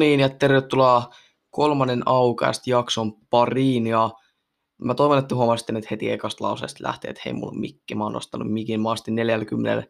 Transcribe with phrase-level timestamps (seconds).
[0.00, 1.10] Niin, ja tervetuloa
[1.50, 3.86] kolmannen aukaasti jakson pariin.
[3.86, 4.10] Ja
[4.78, 7.94] mä toivon, että huomasitte nyt heti ekasta lauseesta lähtee, että hei, mulla on mikki.
[7.94, 8.80] Mä oon nostanut mikin.
[8.80, 9.82] Mä astin 40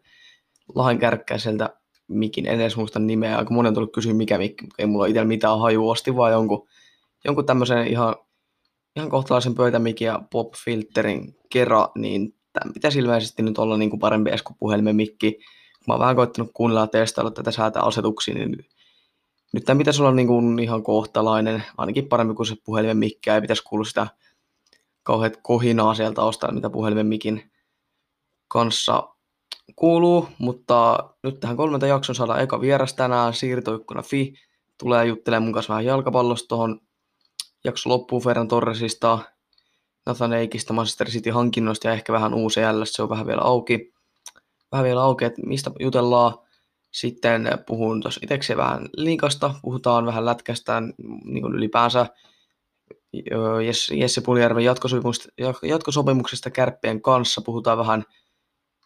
[0.75, 1.69] lahen kärkkäiseltä
[2.07, 2.47] mikin.
[2.47, 3.37] En edes muista nimeä.
[3.37, 4.65] Aika monen tullut kysyä, mikä mikki.
[4.77, 5.89] Ei mulla itsellä mitään haju.
[5.89, 6.67] Ostin vaan jonkun,
[7.25, 8.15] jonkun tämmöisen ihan,
[8.95, 14.29] ihan kohtalaisen pöytämikin ja pop-filterin kera, niin tämä pitäisi ilmeisesti nyt olla niin kuin parempi
[14.29, 15.39] edes kuin puhelimen mikki.
[15.87, 18.65] Mä oon vähän koittanut kuunnella ja testailla tätä säätää asetuksia, niin
[19.53, 23.41] nyt tämä pitäisi olla niin kuin ihan kohtalainen, ainakin parempi kuin se puhelimen mikki, ei
[23.41, 24.07] pitäisi kuulla sitä
[25.03, 27.51] kauheat kohinaa sieltä ostaa, mitä puhelimen mikin
[28.47, 29.09] kanssa
[29.75, 34.33] kuuluu, mutta nyt tähän kolmenta jakson saadaan eka vieras tänään, siirtoikkuna Fi,
[34.77, 36.79] tulee juttelemaan mun kanssa vähän jalkapallosta tuohon
[37.63, 39.19] jakso loppuun Ferran Torresista,
[40.05, 43.93] Nathan Eikistä, Manchester City hankinnoista ja ehkä vähän UCL, se on vähän vielä auki.
[44.71, 46.33] Vähän vielä auki, että mistä jutellaan.
[46.91, 50.81] Sitten puhun tuossa itsekseen vähän liikasta, puhutaan vähän lätkästä
[51.23, 52.05] niin kuin ylipäänsä.
[53.91, 54.63] Jesse Puljärven
[55.63, 58.03] jatkosopimuksesta, kärppien kanssa puhutaan vähän,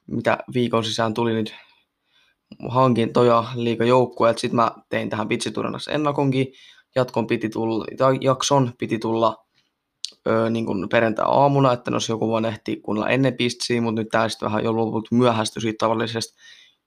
[0.07, 1.55] mitä viikon sisään tuli nyt
[2.69, 4.37] hankintoja liikajoukkueet.
[4.37, 6.47] Sitten mä tein tähän pitsiturnassa ennakonkin.
[6.95, 7.85] Jatkon piti tulla,
[8.21, 9.45] jakson piti tulla
[10.27, 14.29] öö, niin kuin perjantai-aamuna, että jos joku vaan ehti kuunnella ennen pistsiä, mutta nyt tämä
[14.29, 16.33] sitten vähän jo lopulta myöhästyi siitä tavallisesta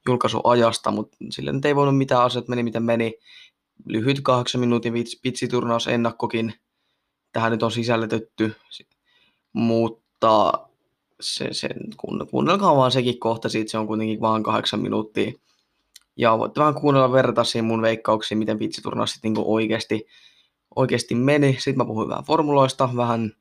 [0.08, 3.14] julkaisuajasta, mutta sille nyt ei voinut mitään, asiat meni miten meni.
[3.86, 6.54] Lyhyt kahdeksan minuutin pitsiturnaus ennakkokin
[7.32, 8.56] tähän nyt on sisällytetty,
[9.52, 10.52] mutta
[11.20, 11.68] se, se,
[12.30, 15.32] kuunnelkaa vaan sekin kohta, siitä se on kuitenkin vain kahdeksan minuuttia.
[16.16, 20.06] Ja voitte vähän kuunnella verrata siihen mun veikkauksiin, miten pitsiturnaus sitten niin oikeasti,
[20.76, 21.52] oikeasti meni.
[21.52, 23.32] Sitten mä puhuin vähän formuloista, vähän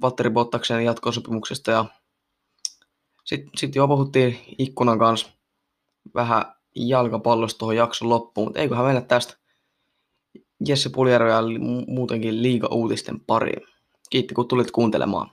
[0.00, 1.84] Valtteri Bottaksen jatkosopimuksesta ja
[3.24, 5.37] sitten sit jo puhuttiin ikkunan kanssa
[6.14, 9.34] vähän jalkapallosta tuohon jakson loppuun, mutta eiköhän mennä tästä
[10.68, 11.42] Jesse Puljärvi ja
[11.86, 13.66] muutenkin liiga-uutisten pariin.
[14.10, 15.30] Kiitti kun tulit kuuntelemaan.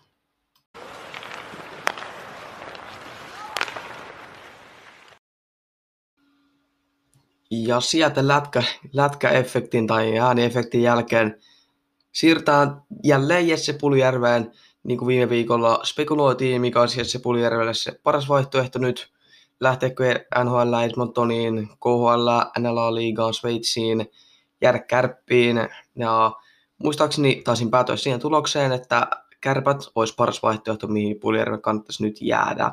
[7.51, 8.63] Ja sieltä lätkä,
[8.93, 11.39] lätkäefektin tai ääniefektin jälkeen
[12.11, 14.51] siirtää jälleen Jesse Puljärveen,
[14.83, 19.14] niin kuin viime viikolla spekuloitiin, mikä olisi Jesse Puljärvelle se paras vaihtoehto nyt
[19.59, 22.29] lähteekö NHL Edmontoniin, KHL,
[22.59, 24.11] NLA-liigaan, Sveitsiin,
[24.61, 25.57] jäädä kärppiin.
[25.95, 26.31] Ja
[26.77, 29.07] muistaakseni taisin päätyä siihen tulokseen, että
[29.41, 32.71] kärpät olisi paras vaihtoehto, mihin Puljärven kannattaisi nyt jäädä.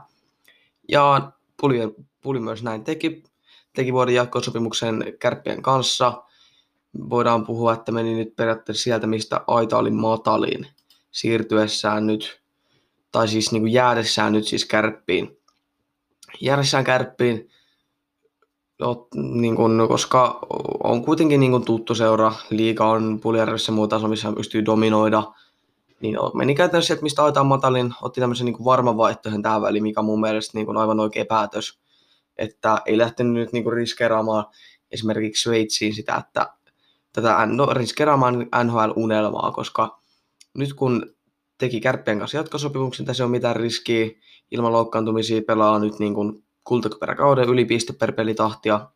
[0.89, 1.79] Ja Puli,
[2.21, 3.25] Puli myös näin teki,
[3.75, 6.23] teki vuoden jatkosopimuksen kärppien kanssa.
[7.11, 10.67] Voidaan puhua, että meni nyt periaatteessa sieltä, mistä aita oli matalin
[11.11, 12.43] siirtyessään nyt,
[13.13, 15.42] tai siis niin kuin jäädessään nyt siis kärppiin
[16.43, 17.49] järjessään kärppiin,
[19.23, 20.39] niin kun, koska
[20.85, 25.23] on kuitenkin niin kun tuttu seura, liiga on Puljärvessä muu taso, missä pystyy dominoida,
[26.01, 30.01] niin meni käytännössä sieltä, mistä aitaan matalin, otti tämmöisen niin varman vaihtoehdon tähän väliin, mikä
[30.01, 31.79] on mun mielestä niin aivan oikea päätös,
[32.37, 34.45] että ei lähtenyt nyt niin riskeeraamaan
[34.91, 36.53] esimerkiksi Sveitsiin sitä, että
[37.13, 40.01] tätä no, riskeeraamaan NHL-unelmaa, koska
[40.55, 41.15] nyt kun
[41.59, 44.11] teki kärppien kanssa jatkosopimuksen, tässä ei ole mitään riskiä,
[44.53, 48.89] ilman loukkaantumisia pelaa nyt niin kuin kultakypäräkauden yli piste per pelitahtia,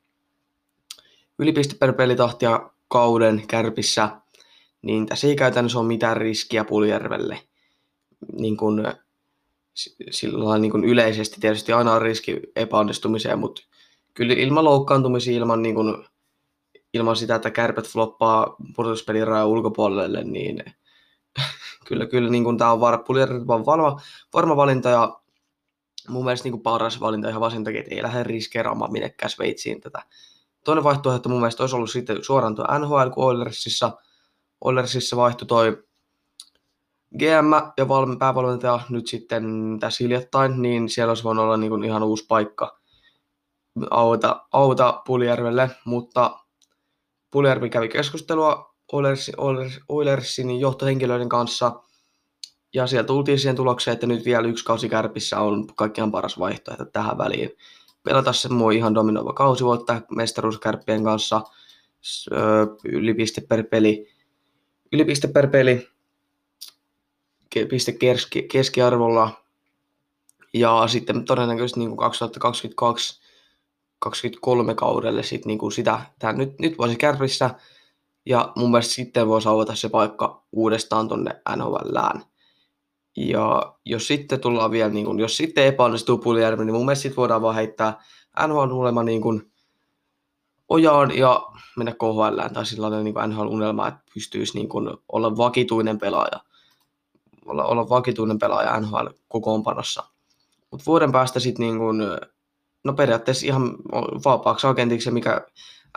[1.39, 4.11] yli piste per pelitahtia kauden kärpissä,
[4.83, 7.41] niin tässä ei käytännössä ole mitään riskiä Puljärvelle.
[8.33, 8.87] Niin kuin,
[10.11, 13.63] sillä niin kuin yleisesti tietysti aina on riski epäonnistumiseen, mutta
[14.15, 16.05] kyllä ilman loukkaantumisia, ilman, niin kuin,
[16.95, 20.65] ilman sitä, että kärpät floppaa pudotuspelin rajan ulkopuolelle, niin
[21.87, 22.99] kyllä, kyllä niin kuin tämä on var,
[23.67, 24.01] varma,
[24.35, 25.21] varma valinta ja
[26.09, 29.81] mun mielestä niin paras valinta ihan vaan sen takia, että ei lähde riskeeraamaan minnekään Sveitsiin
[29.81, 30.03] tätä.
[30.65, 33.93] Toinen vaihtoehto mun mielestä olisi ollut sitten suoraan tuo NHL, kun Oilersissa,
[34.61, 35.85] Oilersissa vaihtui toi
[37.19, 39.45] GM ja valmi, päävalmentaja nyt sitten
[39.81, 42.79] tässä hiljattain, niin siellä olisi voinut olla niin kuin ihan uusi paikka
[43.91, 46.39] auta, auta Puljärvelle, mutta
[47.31, 49.35] Puljärvi kävi keskustelua Oilersin,
[49.89, 51.73] Oilersin johtohenkilöiden kanssa–
[52.75, 56.85] ja siellä tultiin siihen tulokseen, että nyt vielä yksi kausi kärpissä on kaikkiaan paras vaihtoehto
[56.85, 57.51] tähän väliin.
[58.03, 61.43] Pelata muu ihan dominoiva kausi, voittaa mestaruuskärppien kanssa
[62.85, 64.09] yli piste per peli,
[64.93, 65.89] yli piste per peli
[67.69, 69.45] piste keski, keskiarvolla.
[70.55, 73.21] Ja sitten todennäköisesti niin kuin 2022
[73.99, 77.51] 2023 kaudelle sit niin kuin sitä, tää nyt, nyt voisi kärpissä,
[78.27, 82.23] ja mun mielestä sitten voisi avata se paikka uudestaan tonne NHLään.
[83.17, 87.17] Ja jos sitten tullaan vielä, niin kun, jos sitten epäonnistuu Puljärvi, niin mun mielestä sitten
[87.17, 88.01] voidaan vaan heittää
[88.47, 89.51] NHL ulema niin kun,
[90.69, 91.47] ojaan ja
[91.77, 96.41] mennä KHL tai lailla niin NHL-unelma, että pystyisi niin kuin olla vakituinen pelaaja.
[97.47, 100.05] Olla, olla vakituinen pelaaja NHL-kokoonpanossa.
[100.71, 101.99] Mutta vuoden päästä sitten niin kuin,
[102.85, 103.77] no periaatteessa ihan
[104.25, 105.41] vapaaksi agentiksi, mikä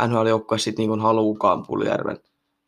[0.07, 2.19] NHL-joukkue sitten niin haluukaan Puljärven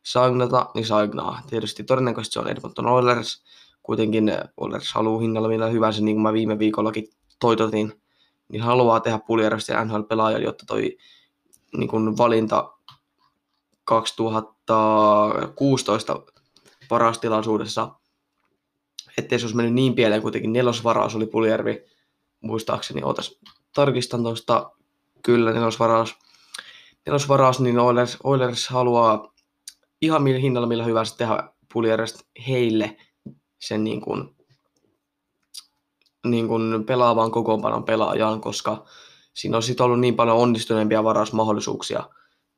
[0.02, 1.42] saignata, niin saignaa.
[1.50, 3.42] Tietysti todennäköisesti se on Edmonton Oilers.
[3.82, 7.08] Kuitenkin Oilers haluaa hinnalla millä hyvänsä, niin kuin mä viime viikollakin
[7.40, 8.02] toitotin,
[8.48, 10.98] niin haluaa tehdä Puljärvestä NHL-pelaajan, jotta toi
[11.76, 12.72] niin kuin valinta
[13.84, 16.22] 2016
[16.90, 17.90] varastilaisuudessa,
[19.18, 20.52] ettei se olisi mennyt niin pieleen, kuitenkin.
[20.52, 21.84] Nelosvaraus oli Puljärvi,
[22.40, 23.38] muistaakseni, otas
[23.74, 24.70] tarkistan tuosta,
[25.22, 26.14] kyllä nelosvaraus,
[27.06, 29.32] nelosvaraus niin Oilers, Oilers haluaa
[30.02, 32.96] ihan millä hinnalla millä hyvänsä tehdä Puljärvestä heille
[33.62, 34.36] sen niin kuin,
[36.26, 38.84] niin kuin pelaavan kokoonpanon pelaajan, koska
[39.34, 42.08] siinä on sitten ollut niin paljon onnistuneempia varausmahdollisuuksia.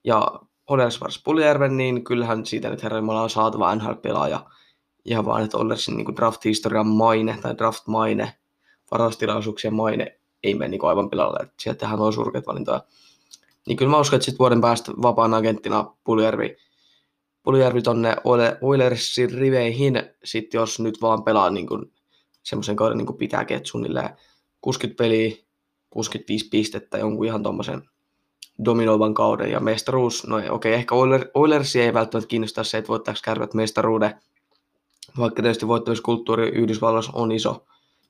[0.04, 4.46] Ja Oilers varas Puljärven, niin kyllähän siitä nyt herran on saatava NHL-pelaaja.
[5.04, 8.32] Ihan vaan, että Oilersin niin draft-historian maine tai draft-maine,
[8.90, 11.48] varaustilaisuuksien maine ei mene niin aivan pilalle.
[11.60, 12.82] Sieltä tehdään noin surkeat valintoja.
[13.66, 16.56] Niin kyllä mä uskon, että sitten vuoden päästä vapaan agenttina Puljärvi,
[17.44, 18.16] Puljärvi tonne
[18.60, 21.66] Oilersin riveihin, sit jos nyt vaan pelaa niin
[22.42, 24.10] semmoisen kauden niin kuin pitääkin, että suunnilleen
[24.60, 25.36] 60 peliä,
[25.90, 27.82] 65 pistettä, jonkun ihan tuommoisen
[28.64, 29.50] dominoivan kauden.
[29.50, 30.94] Ja mestaruus, no okei, okay, ehkä
[31.34, 34.14] Oilersia ei välttämättä kiinnosta se, että voittaako kärpät mestaruuden,
[35.18, 37.66] vaikka tietysti voittamiskulttuuri Yhdysvalloissa on iso,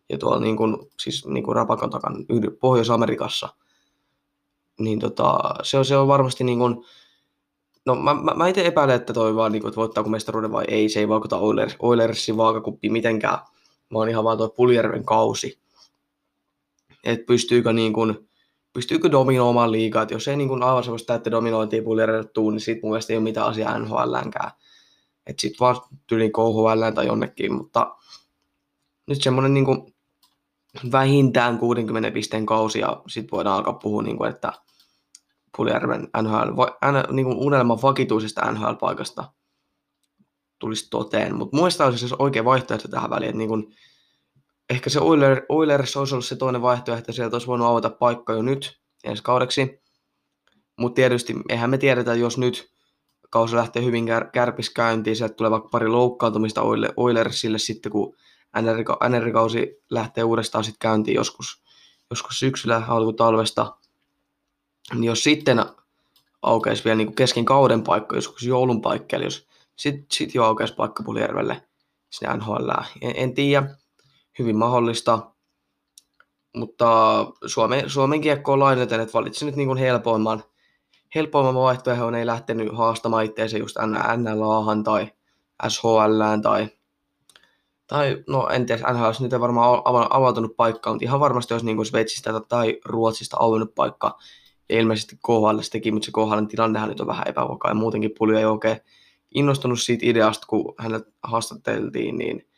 [0.09, 2.19] ja tuolla niin kuin, siis niin kuin Rapakon takana
[2.61, 3.49] Pohjois-Amerikassa,
[4.79, 6.85] niin tota, se, on, se on varmasti niin kuin,
[7.87, 10.65] no mä, mä, mä itse epäilen, että toi vaan, niin kuin, että voittaako mestaruuden vai
[10.69, 13.39] ei, se ei vaikuta Oilers, Oilersin vaakakuppiin mitenkään,
[13.93, 15.59] vaan ihan vaan tuo Puljärven kausi,
[17.05, 18.29] että pystyykö niin kuin,
[18.73, 22.61] pystyykö dominoimaan liikaa, että jos ei niin kuin aivan sellaista täyttä dominointia Puljärvelle tuu, niin
[22.61, 24.51] sit mun mielestä ei ole mitään asiaa NHLäänkään.
[25.27, 25.77] Että sit vaan
[26.07, 27.97] tyyliin KHL tai jonnekin, mutta
[29.07, 29.95] nyt semmoinen niin kuin
[30.93, 34.53] vähintään 60 pisteen kausi ja sitten voidaan alkaa puhua, niin kuin, että
[35.57, 36.63] Puljärven NHL,
[37.13, 39.25] niin kuin unelman vakituisesta NHL-paikasta
[40.59, 41.35] tulisi toteen.
[41.35, 43.75] Mutta muista olisi se oikea vaihtoehto tähän väliin, että niin kuin,
[44.71, 48.33] ehkä se Oiler, Oilers olisi ollut se toinen vaihtoehto, että sieltä olisi voinut avata paikka
[48.33, 49.83] jo nyt ensi kaudeksi.
[50.79, 52.71] Mutta tietysti eihän me tiedetä, jos nyt
[53.31, 56.63] kausi lähtee hyvin kär, kärpis käyntiin, sieltä tulee vaikka pari loukkaantumista
[56.97, 58.17] Oilersille sitten, kun
[59.09, 61.63] NR-kausi lähtee uudestaan sitten käyntiin joskus,
[62.11, 63.77] joskus syksyllä alkutalvesta,
[64.93, 65.65] niin jos sitten
[66.43, 69.47] aukeisi vielä niin kesken kauden paikka, joskus joulun paikka, eli jos
[69.77, 71.63] sitten sit jo aukeisi paikka Puljärvelle
[72.11, 72.71] sinne NHL,
[73.01, 73.77] en, en tiedä,
[74.39, 75.31] hyvin mahdollista,
[76.57, 76.87] mutta
[77.47, 80.45] Suomen, Suomen kiekko on lainaten, että valitsin nyt niin kuin helpoimman,
[81.15, 83.77] helpoimman vaihtoehdon, ei lähtenyt haastamaan itseänsä just
[84.17, 85.13] NLAhan tai
[85.69, 86.69] SHLään tai
[87.87, 91.77] tai no en tiedä, NHL nyt ei varmaan avautunut paikkaa, mutta ihan varmasti olisi niin
[91.77, 94.19] kuin Sveitsistä tai Ruotsista auennut paikka.
[94.69, 98.45] Ilmeisesti KHL teki, mutta se KHL tilannehan nyt on vähän epävakaa ja muutenkin Pulju ei
[98.45, 98.77] oikein
[99.35, 102.49] innostunut siitä ideasta, kun hänet haastateltiin, niin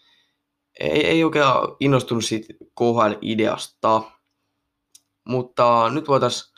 [0.80, 1.46] ei, ei oikein
[1.80, 4.02] innostunut siitä KHL-ideasta.
[5.24, 6.56] Mutta nyt voitaisiin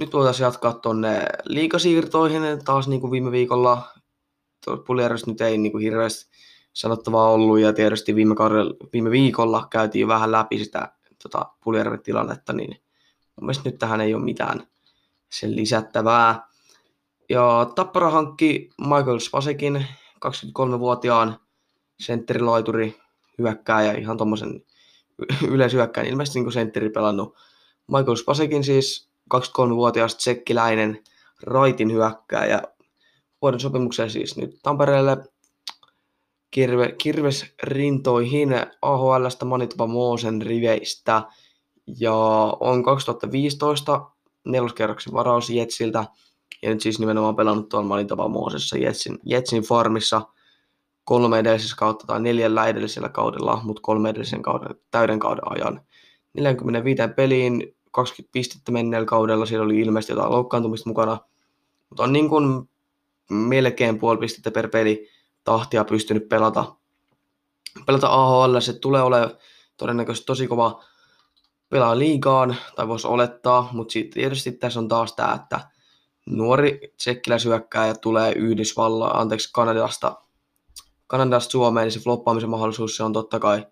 [0.00, 3.82] nyt voitaisiin jatkaa tuonne liikasiirtoihin taas niin kuin viime viikolla.
[4.86, 6.30] Puljärjestö nyt ei niin kuin hirveästi
[6.72, 11.46] sanottavaa ollut ja tietysti viime, kaudella, viime viikolla käytiin vähän läpi sitä tota,
[12.02, 12.80] tilannetta, niin
[13.40, 14.66] mun mielestä nyt tähän ei ole mitään
[15.30, 16.48] sen lisättävää.
[17.28, 19.86] Ja Tappara hankki Michael Spasekin,
[20.26, 21.40] 23-vuotiaan
[22.00, 23.00] sentterilaituri
[23.38, 24.64] hyökkääjä, ihan tuommoisen
[25.48, 27.36] yleishyökkäin, ilmeisesti niin sentteri pelannut.
[27.86, 31.02] Michael Spasekin siis 23-vuotias tsekkiläinen
[31.42, 32.62] raitin hyökkääjä
[33.42, 35.16] vuoden sopimukseen siis nyt Tampereelle
[36.50, 38.48] kirve, kirves rintoihin
[38.82, 41.22] AHLstä Manitoba Moosen riveistä
[42.00, 42.14] ja
[42.60, 44.10] on 2015
[44.44, 46.04] neloskerroksen varaus Jetsiltä
[46.62, 50.22] ja nyt siis nimenomaan pelannut tuolla Manitoba Moosessa Jetsin, Jetsin farmissa
[51.04, 55.80] kolme edellisessä kautta tai neljällä edellisellä kaudella, mutta kolme edellisen kauden, täyden kauden ajan.
[56.34, 61.18] 45 peliin, 20 pistettä menneellä kaudella, siellä oli ilmeisesti jotain loukkaantumista mukana,
[61.88, 62.68] mutta on niin kuin
[63.30, 65.08] melkein puoli pistettä per peli
[65.44, 66.74] tahtia pystynyt pelata,
[67.86, 68.60] pelata AHL.
[68.60, 69.36] Se tulee olemaan
[69.76, 70.84] todennäköisesti tosi kova
[71.70, 75.60] pelaa liigaan, tai voisi olettaa, mutta sitten tietysti tässä on taas tämä, että
[76.26, 80.16] nuori tsekkiläisyökkääjä tulee Yhdysvalla, anteeksi Kanadasta,
[81.06, 83.66] Kanadasta Suomeen, niin se floppaamisen mahdollisuus se on totta kai,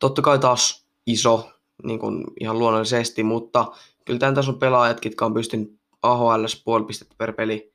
[0.00, 1.50] totta kai taas iso,
[1.82, 3.66] niin kuin ihan luonnollisesti, mutta
[4.04, 7.74] kyllä tämän tason pelaajat, jotka on pystynyt AHL puoli pistettä per peli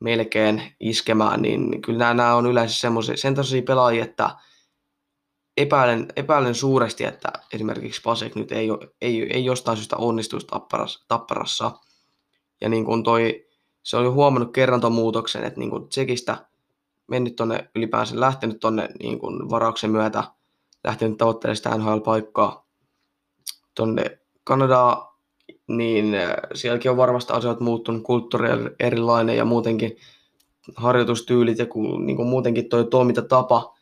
[0.00, 4.30] melkein iskemään, niin kyllä nämä, nämä on yleensä semmoisia, sen tasoisia pelaajia, että
[5.62, 8.68] epäilen, epäilen suuresti, että esimerkiksi Pasek nyt ei,
[9.00, 11.70] ei, ei jostain syystä onnistuisi tapparassa, tapparassa.
[12.60, 13.46] Ja niin kuin toi,
[13.82, 14.52] se on jo huomannut
[14.90, 16.46] muutoksen, että niin kuin Tsekistä
[17.06, 20.24] mennyt tonne ylipäänsä, lähtenyt tonne niin kuin varauksen myötä,
[20.84, 22.66] lähtenyt tavoittelemaan sitä NHL-paikkaa
[23.74, 25.08] tonne Kanadaan,
[25.68, 28.48] niin äh, sielläkin on varmasti asiat muuttunut, kulttuuri
[28.78, 29.96] erilainen ja muutenkin
[30.76, 31.66] harjoitustyylit ja
[32.04, 33.74] niin kuin muutenkin toi toimintatapa,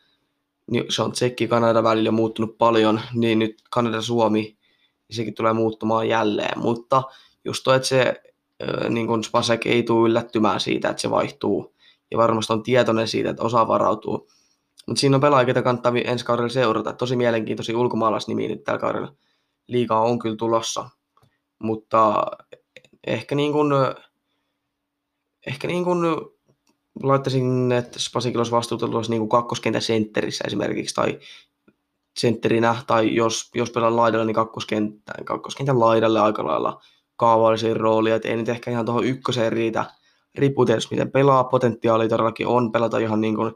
[0.89, 6.59] se on Tsekki Kanada välillä muuttunut paljon, niin nyt Kanada-Suomi, niin sekin tulee muuttumaan jälleen,
[6.59, 7.03] mutta
[7.45, 8.21] just toi, että se
[8.89, 11.75] niin kuin Spasek ei tule yllättymään siitä, että se vaihtuu,
[12.11, 14.25] ja varmasti on tietoinen siitä, että osaa varautua.
[14.87, 16.93] Mutta siinä on pelaajia, ketä kannattaa ensi kaudella seurata.
[16.93, 19.13] Tosi mielenkiintoisia ulkomaalaisnimiä nyt tällä kaudella
[19.67, 20.89] liikaa on kyllä tulossa.
[21.59, 22.25] Mutta
[23.07, 23.71] ehkä niin kuin,
[25.47, 25.99] ehkä niin kuin
[27.03, 31.19] laittaisin, että Spasikilla olisi vastuuta niin kuin kakkoskentän sentterissä esimerkiksi, tai
[32.17, 36.81] sentterinä, tai jos, jos pelaa laidalla, niin kakkoskentän, kakkoskentän laidalle aika lailla
[37.15, 39.85] kaavallisia roolia, että ei nyt ehkä ihan tuohon ykköseen riitä,
[40.35, 43.53] riippuu tietysti miten pelaa, potentiaali todellakin on pelata ihan niin kuin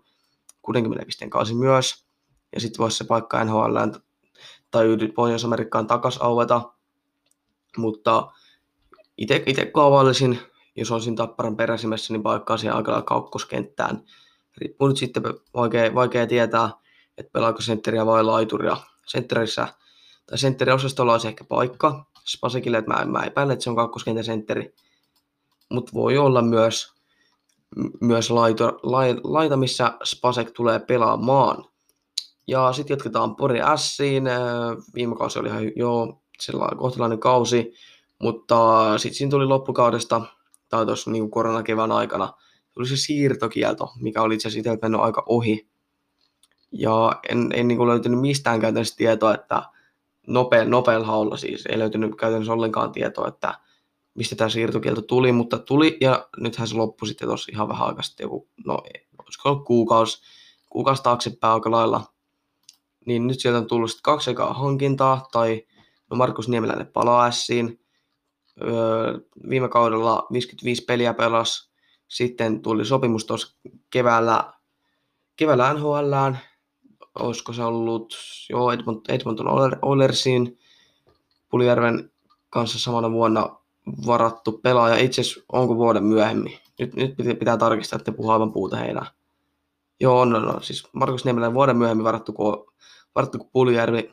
[0.62, 2.06] 60 pisteen kausi myös,
[2.56, 3.78] ja sitten voisi se paikka NHL
[4.72, 6.72] tai Pohjois-Amerikkaan takas aueta,
[7.78, 8.32] mutta
[9.18, 10.40] itse kaavailisin,
[10.76, 14.04] jos olisin Tapparan peräsimessä, niin paikkaa siihen aika lailla kakkoskenttään.
[14.58, 16.70] Riippuu nyt sitten, vaikea, vaikea tietää,
[17.18, 18.78] että pelaako sentteriä vai laituria.
[19.08, 19.68] Sentterissä
[20.26, 24.76] tai sentteriosastolla olisi ehkä paikka Spasekille, että mä, mä epäilen, että se on kakkoskentän sentteri,
[25.72, 26.94] mutta voi olla myös,
[28.02, 31.66] myös laito, lai, laita, missä Spasek tulee pelaamaan.
[32.48, 34.24] Ja sitten jatketaan Pori Siin.
[34.96, 37.74] Viime kausi oli ihan jo sellainen kohtalainen kausi,
[38.22, 38.58] mutta
[38.98, 40.22] sitten siinä tuli loppukaudesta,
[40.74, 42.34] tai tuossa niin koronakevään aikana,
[42.72, 45.68] tuli se siirtokielto, mikä oli itse asiassa mennyt aika ohi.
[46.72, 49.64] Ja en, en niin kuin löytynyt mistään käytännössä tietoa, että
[50.28, 53.60] nopea, nopealla haulla siis ei löytynyt käytännössä ollenkaan tietoa, että
[54.14, 58.04] mistä tämä siirtokielto tuli, mutta tuli ja nythän se loppui sitten tuossa ihan vähän aikaa
[58.04, 58.74] sitten joku, no
[59.24, 60.22] olisiko ollut kuukausi,
[60.70, 62.02] kuukausi taaksepäin aika lailla.
[63.06, 65.64] Niin nyt sieltä on tullut sitten kaksi ekaa hankintaa, tai
[66.10, 67.83] no Markus Niemeläinen palaa Siin.
[68.62, 69.20] Öö,
[69.50, 71.72] viime kaudella 55 peliä pelas,
[72.08, 73.58] sitten tuli sopimus tuossa
[73.90, 74.54] keväällä,
[75.36, 76.40] keväällä NHLään,
[77.20, 78.14] olisiko se ollut
[78.50, 79.48] jo Edmonton, Edmonton
[79.82, 80.60] Oilersin
[81.50, 82.12] Pulijärven
[82.50, 83.58] kanssa samana vuonna
[84.08, 84.98] varattu pelaaja.
[84.98, 86.60] Itse asiassa onko vuoden myöhemmin?
[86.80, 89.06] Nyt, nyt pitää, tarkistaa, että puhuu aivan puuta heinää.
[90.00, 90.64] Joo, on, on, on.
[90.64, 92.74] Siis Markus Niemelän vuoden myöhemmin varattu, kun,
[93.16, 94.12] varattu kuin Pulijärvi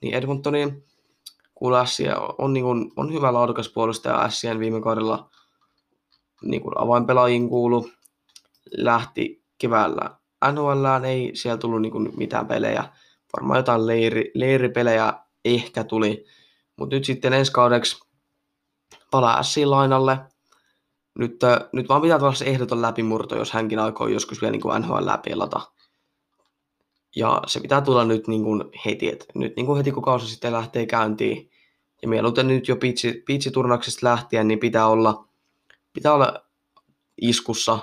[0.00, 0.84] niin Edmontoniin.
[1.62, 5.30] Kuule Ässiä on, niin kuin, on hyvä laadukas puolustaja Ässien viime kaudella
[6.42, 7.90] niin kuin avainpelaajiin kuulu.
[8.76, 10.16] Lähti keväällä
[10.52, 12.84] NHLään, ei siellä tullut niin kuin mitään pelejä.
[13.36, 15.14] Varmaan jotain leiri, leiripelejä
[15.44, 16.24] ehkä tuli.
[16.76, 18.00] Mutta nyt sitten ensi kaudeksi
[19.10, 20.18] palaa Ässiin lainalle.
[21.18, 21.40] Nyt,
[21.72, 25.10] nyt vaan pitää tuolla se ehdoton läpimurto, jos hänkin aikoo joskus vielä niin kuin NHL
[25.24, 25.60] pelata.
[27.16, 30.26] Ja se pitää tulla nyt niin kuin heti, että nyt niin kuin heti kun kausi
[30.26, 31.51] sitten lähtee käyntiin,
[32.02, 35.28] ja mieluiten nyt jo pitsi, pitsiturnauksesta lähtien, niin pitää olla,
[35.92, 36.44] pitää olla
[37.20, 37.78] iskussa.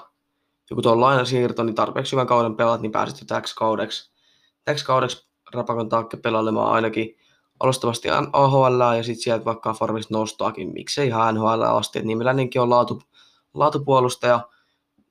[0.69, 4.11] Ja kun tuo lainasiirto, niin tarpeeksi hyvän kauden pelaat, niin pääset jo täksi kaudeksi.
[4.65, 7.17] Täksi kaudeksi rapakon taakke pelailemaan ainakin
[7.59, 12.69] alustavasti AHL ja sitten sieltä vaikka formista nostoakin, miksei ihan NHL asti, että nimelläinenkin on
[12.69, 13.01] laatu,
[13.53, 14.47] laatupuolustaja,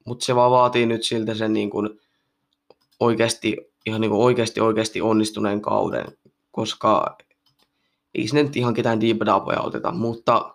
[0.05, 2.01] mutta se vaan vaatii nyt siltä sen niin kuin
[3.01, 6.07] oikeasti, ihan niin kuin oikeasti, oikeasti onnistuneen kauden,
[6.51, 7.17] koska
[8.15, 10.55] ei sinne nyt ihan ketään diipadapoja oteta, mutta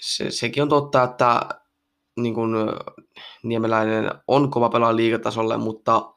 [0.00, 1.48] se, sekin on totta, että
[2.16, 2.54] niin kuin,
[3.42, 6.12] Niemeläinen on kova pelaa liigatasolle, mutta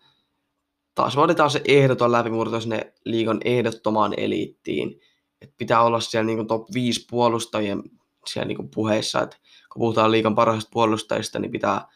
[0.96, 5.02] taas vaaditaan se ehdoton läpimurto sinne liigan ehdottomaan eliittiin.
[5.42, 7.84] Et pitää olla siellä niin kuin top 5 puolustajien
[8.28, 9.38] siellä niin kuin puheissa, että
[9.74, 11.88] kun puhutaan liigan parhaista puolustajista, niin pitää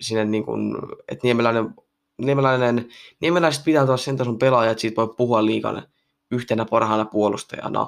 [0.00, 0.76] sinne, niin kuin,
[1.08, 1.74] että Niemeläinen,
[2.18, 2.88] Niemeläinen,
[3.20, 5.88] Niemeläiset pitää olla sen tason pelaaja, että siitä voi puhua liigan
[6.32, 7.86] yhtenä parhaana puolustajana.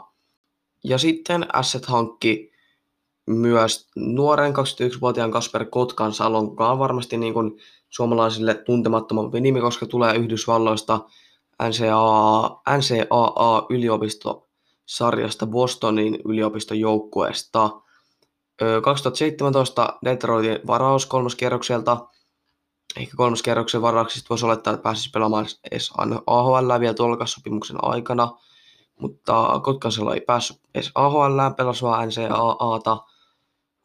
[0.84, 2.52] Ja sitten Asset hankki
[3.26, 7.58] myös nuoren 21-vuotiaan Kasper Kotkan Salon, joka on varmasti niin kuin
[7.90, 11.00] suomalaisille tuntemattomampi nimi, koska tulee Yhdysvalloista
[11.62, 17.70] NCAA, NCAA-yliopistosarjasta Bostonin yliopistojoukkueesta.
[18.82, 22.06] 2017 Detroitin varaus kolmoskierrokselta,
[22.96, 25.92] ehkä kolmoskierroksen varauksista voisi olettaa, että pääsisi pelaamaan edes
[26.26, 28.32] AHL vielä sopimuksen aikana,
[29.00, 33.04] mutta Kotkasella ei päässyt edes AHL, pelasi vaan NCAAta,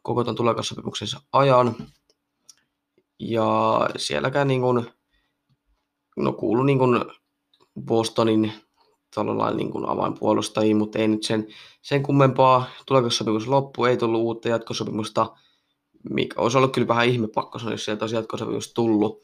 [0.02, 1.76] koko ton tulokaussopimuksensa ajan.
[3.18, 4.90] Ja sielläkään niin kuin,
[6.16, 7.04] no kuulu niin kuin
[7.84, 8.52] Bostonin
[9.54, 11.46] niin kuin avainpuolustajia, mutta ei nyt sen,
[11.82, 12.64] sen kummempaa.
[12.86, 15.36] Tulokassopimus loppu, ei tullut uutta jatkosopimusta,
[16.10, 19.22] mikä olisi ollut kyllä vähän ihmepakko, jos sieltä olisi jatkosopimus tullut.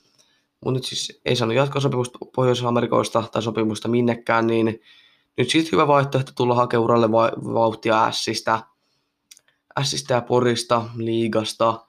[0.64, 4.80] Mutta nyt siis ei saanut jatkosopimusta Pohjois-Amerikoista tai sopimusta minnekään, niin
[5.36, 8.60] nyt siis hyvä vaihtoehto tulla hakemaan uralle va- vauhtia Ässistä,
[9.80, 11.86] Ässistä ja Porista, liigasta.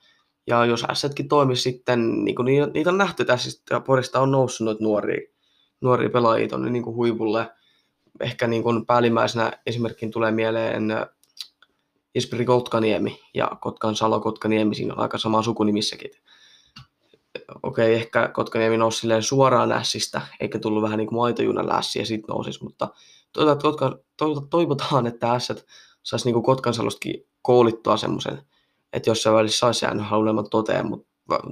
[0.48, 4.65] Ja jos Ässätkin toimisi sitten, niin kuin niitä, on nähty, Ässistä ja Porista on noussut
[4.65, 5.22] noita nuoria,
[5.82, 7.51] nuoria pelaajia tuonne niin huipulle.
[8.20, 10.88] Ehkä niin kuin päällimmäisenä esimerkkin tulee mieleen
[12.17, 16.12] Jesperi Kotkaniemi ja Kotkan Salo Kotkaniemi, siinä on aika sama sukunimissäkin
[17.63, 22.33] okei, ehkä Kotkaniemi nousi suoraan lässistä, eikä tullut vähän niin kuin maitojunan lässi ja sitten
[22.33, 22.88] nousisi, mutta
[24.50, 25.65] toivotaan, että ässät
[26.03, 28.41] saisi niin Kotkan Salostakin koulittua semmoisen,
[28.93, 31.07] että jossain välissä saisi se NHL-unelman toteen, mutta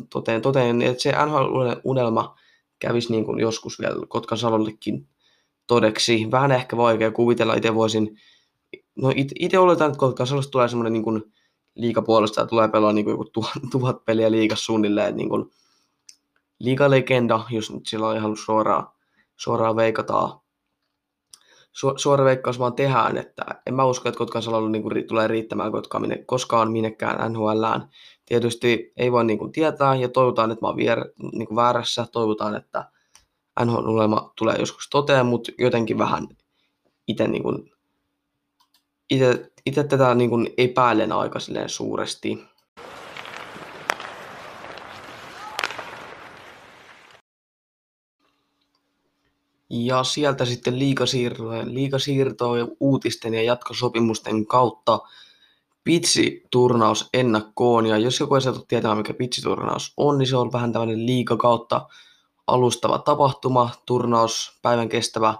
[0.09, 2.35] toteen, toteen, että se NHL-unelma
[2.79, 5.07] kävisi niin kuin joskus vielä Kotkan Salollekin
[5.67, 6.27] todeksi.
[6.31, 8.17] Vähän ehkä vaikea kuvitella, itse voisin,
[8.95, 11.33] no itse oletan, että Kotkan Salosta tulee semmoinen niin kuin
[11.75, 15.51] liikapuolesta ja tulee pelaa niin kuin joku tuhat, tuhat peliä liikas suunnilleen, niin kuin
[16.59, 18.87] liigalegenda, jos nyt sillä on ihan suoraan,
[19.35, 20.39] suoraan veikataan.
[21.71, 25.27] Su, suora veikkaus vaan tehdään, että en mä usko, että Kotkan Salolla niin kuin, tulee
[25.27, 27.89] riittämään kotka, minne, koskaan minnekään NHLään.
[28.25, 32.07] Tietysti ei voi niin kuin, tietää ja toivotaan, että mä oon vier, niin kuin väärässä.
[32.11, 32.91] Toivotaan, että
[33.65, 36.27] NHL tulee joskus toteen, mutta jotenkin vähän
[37.07, 37.71] itse niin kuin,
[39.65, 42.43] itse tätä niin kuin, epäilen aika suuresti.
[49.69, 54.99] Ja sieltä sitten liikasiirtojen, liikasiirtojen uutisten ja jatkosopimusten kautta
[55.83, 57.85] pitsiturnaus ennakkoon.
[57.85, 61.37] Ja jos joku ei saatu tietää, mikä pitsiturnaus on, niin se on vähän tämmöinen liika
[61.37, 61.87] kautta
[62.47, 65.33] alustava tapahtuma, turnaus, päivän kestävä,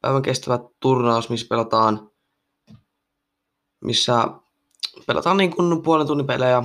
[0.00, 2.10] päivän kestävä turnaus, missä pelataan,
[3.84, 4.28] missä
[5.06, 6.62] pelataan niin kuin puolen tunnin pelejä.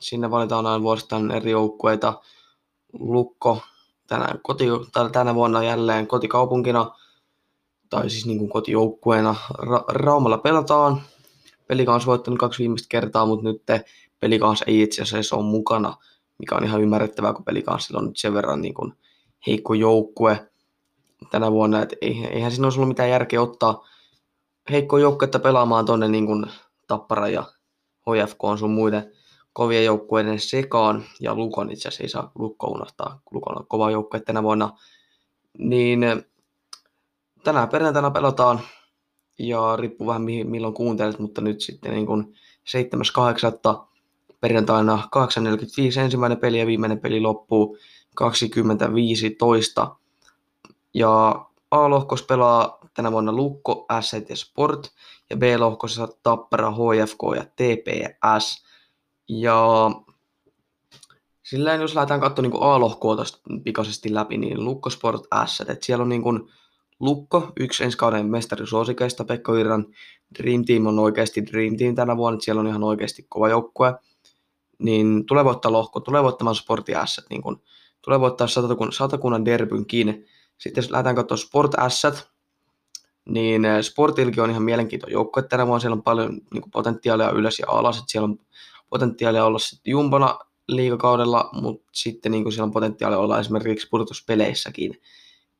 [0.00, 2.20] Sinne valitaan aina vuosittain eri joukkueita.
[2.92, 3.62] Lukko,
[4.06, 4.64] tänä, koti,
[5.12, 6.90] tänä vuonna jälleen kotikaupunkina,
[7.90, 9.34] tai siis niin kuin kotijoukkueena.
[9.52, 11.02] Ra- Raumalla pelataan.
[11.66, 13.62] Pelikans voittanut kaksi viimeistä kertaa, mutta nyt
[14.20, 15.96] Pelikans ei itse asiassa ole mukana,
[16.38, 18.92] mikä on ihan ymmärrettävää, kun Pelikansilla on nyt sen verran niin kuin
[19.46, 20.50] heikko joukkue
[21.30, 23.84] tänä vuonna, että eihän siinä olisi ollut mitään järkeä ottaa
[24.70, 26.46] heikko joukkuetta pelaamaan tuonne niin kuin
[26.86, 27.44] Tappara ja
[28.00, 29.12] HFK on sun muiden
[29.52, 34.20] kovien joukkueiden sekaan, ja Lukon itse asiassa ei saa Lukko unohtaa, Lukon on kova joukkue
[34.20, 34.78] tänä vuonna,
[35.58, 36.24] niin eh,
[37.44, 38.60] tänään perjantaina pelataan,
[39.38, 42.34] ja riippuu vähän milloin kuuntelet, mutta nyt sitten niin kuin
[43.74, 43.86] 7.8.
[44.40, 45.08] perjantaina
[45.96, 47.78] 8.45 ensimmäinen peli ja viimeinen peli loppuu
[48.14, 49.96] 25 toista.
[50.94, 54.90] Ja A-lohkos pelaa tänä vuonna Lukko, Asset ja Sport,
[55.30, 58.64] ja B-lohkossa Tappara, HFK ja TPS.
[59.28, 59.90] Ja
[61.42, 66.02] sillä jos lähdetään katsomaan niin A-lohkoa tuosta pikaisesti läpi, niin Lukko Sport S, että siellä
[66.02, 66.48] on niin kuin
[67.00, 69.86] Lukko, yksi ensi kauden mestarisuosikeista, Pekka Virran
[70.38, 73.94] Dream Team on oikeasti Dream Team tänä vuonna, että siellä on ihan oikeasti kova joukkue,
[74.78, 77.56] niin tulee voittaa lohko, tulee voittamaan Sportti S, niin kuin,
[78.02, 78.46] tulee voittaa
[78.90, 80.26] satakunnan, derbynkin.
[80.58, 82.02] Sitten jos lähdetään katsomaan Sport S,
[83.28, 87.30] niin eh, Sportilki on ihan mielenkiintoinen joukkue tänä vuonna, siellä on paljon niin kuin potentiaalia
[87.30, 88.38] ylös ja alas, että siellä on
[88.90, 95.00] potentiaalia olla sitten jumpana liikakaudella, mutta sitten niin kuin siellä on potentiaalia olla esimerkiksi pudotuspeleissäkin.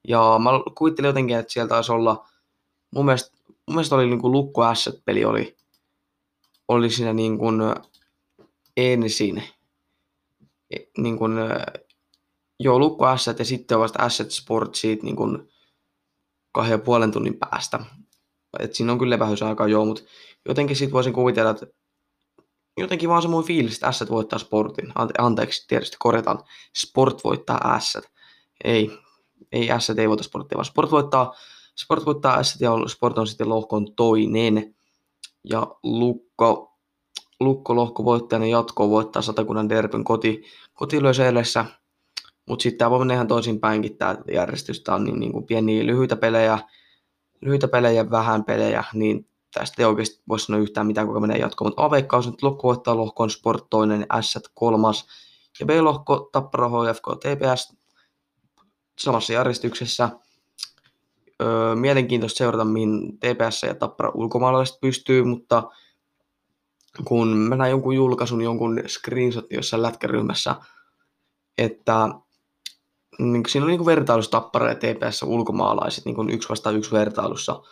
[0.09, 2.29] Ja mä kuvittelin jotenkin, että siellä taisi olla,
[2.91, 5.57] mun mielestä, mun mielestä oli niin kuin Lukko Asset-peli oli,
[6.69, 7.61] oli siinä niin kuin
[8.77, 9.43] ensin,
[10.71, 11.33] e, niin kuin,
[12.61, 15.50] joo, Lukko Asset ja sitten vasta Asset Sport siitä niin kuin
[16.53, 17.81] kahden ja puolen tunnin päästä.
[18.59, 20.03] Et siinä on kyllä levähysaikaa joo, mutta
[20.49, 21.67] jotenkin sitten voisin kuvitella, että
[22.79, 24.89] jotenkin vaan semmoinen fiilis, että Asset voittaa Sportin.
[24.89, 26.39] Ante- anteeksi, tietysti korjataan.
[26.77, 28.11] Sport voittaa Asset.
[28.65, 28.91] Ei,
[29.53, 31.35] ei Asset ei voita Sportia, vaan Sport voittaa,
[31.77, 34.75] Sport voittaa Asset ja Sport on sitten lohkon toinen.
[35.51, 36.79] Ja Lukko,
[37.41, 41.65] Lukko lohko voittajana jatkoa voittaa satakunnan derbyn koti, kotilöiseellessä.
[42.51, 44.81] Mutta sitten tämä voi mennä ihan toisinpäinkin tämä järjestys.
[44.81, 46.59] Tämä on niin, niin kuin pieniä lyhyitä pelejä,
[47.41, 51.69] lyhyitä pelejä, vähän pelejä, niin tästä ei oikeasti voi sanoa yhtään mitään, kuka menee jatkoon,
[51.69, 55.07] mutta A-veikkaus nyt lohko voittaa lohkoon Sport toinen, S kolmas
[55.61, 57.77] ja B-lohko Tappara, HFK, TPS
[59.01, 60.09] samassa järjestyksessä.
[61.43, 65.63] Öö, mielenkiintoista seurata, mihin TPS ja Tappara ulkomaalaiset pystyy, mutta
[67.05, 70.55] kun mä näin jonkun julkaisun, jonkun screenshotin jossain lätkäryhmässä,
[71.59, 72.09] että
[73.21, 77.63] niin siinä oli niin vertailussa Tappara ja TPS ulkomaalaiset niin yksi vasta yksi vertailussa,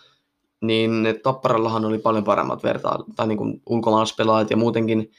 [0.60, 5.10] niin Tapparallahan oli paljon paremmat vertailut, tai niin ulkomaalaispelaajat ja muutenkin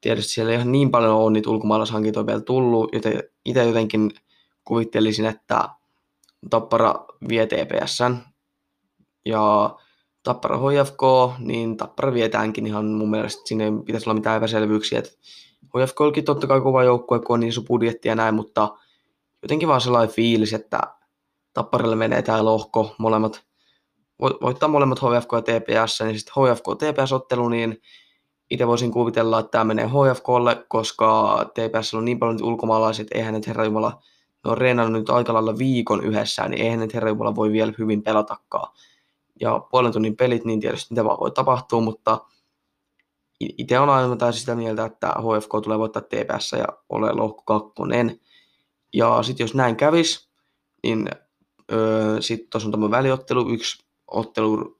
[0.00, 4.10] tietysti siellä ei ihan niin paljon ole niitä ulkomaalaishankintoja vielä tullut, joten itse jotenkin
[4.64, 5.68] kuvittelisin, että
[6.50, 6.94] Tappara
[7.28, 8.16] vie TPSn
[9.26, 9.76] ja
[10.22, 11.02] Tappara HFK,
[11.38, 14.98] niin Tappara vietäänkin ihan mun mielestä sinne ei pitäisi olla mitään epäselvyyksiä.
[14.98, 15.10] Että
[15.78, 18.76] HFK olikin totta kai kova joukkue, kun on niin budjetti ja näin, mutta
[19.42, 20.80] jotenkin vaan sellainen fiilis, että
[21.52, 23.44] Tapparalle menee tämä lohko, molemmat
[24.20, 27.82] voittaa molemmat HFK ja TPS, niin sitten HFK TPS-ottelu, niin
[28.50, 33.34] itse voisin kuvitella, että tämä menee HFKlle, koska TPS on niin paljon ulkomaalaisia, että eihän
[33.34, 34.02] nyt herra Jumala,
[34.44, 37.72] ne on reenannut nyt aika lailla viikon yhdessä, niin eihän nyt herra Jumala voi vielä
[37.78, 38.72] hyvin pelatakaan.
[39.40, 42.18] Ja puolen tunnin pelit, niin tietysti mitä vaan voi tapahtua, mutta
[43.40, 48.20] itse on aina sitä mieltä, että HFK tulee voittaa TPS ja ole lohko kakkonen.
[48.92, 50.28] Ja sitten jos näin kävis,
[50.82, 51.08] niin
[51.72, 54.76] öö, sitten tuossa on tämmöinen väliottelu, yksi ottelu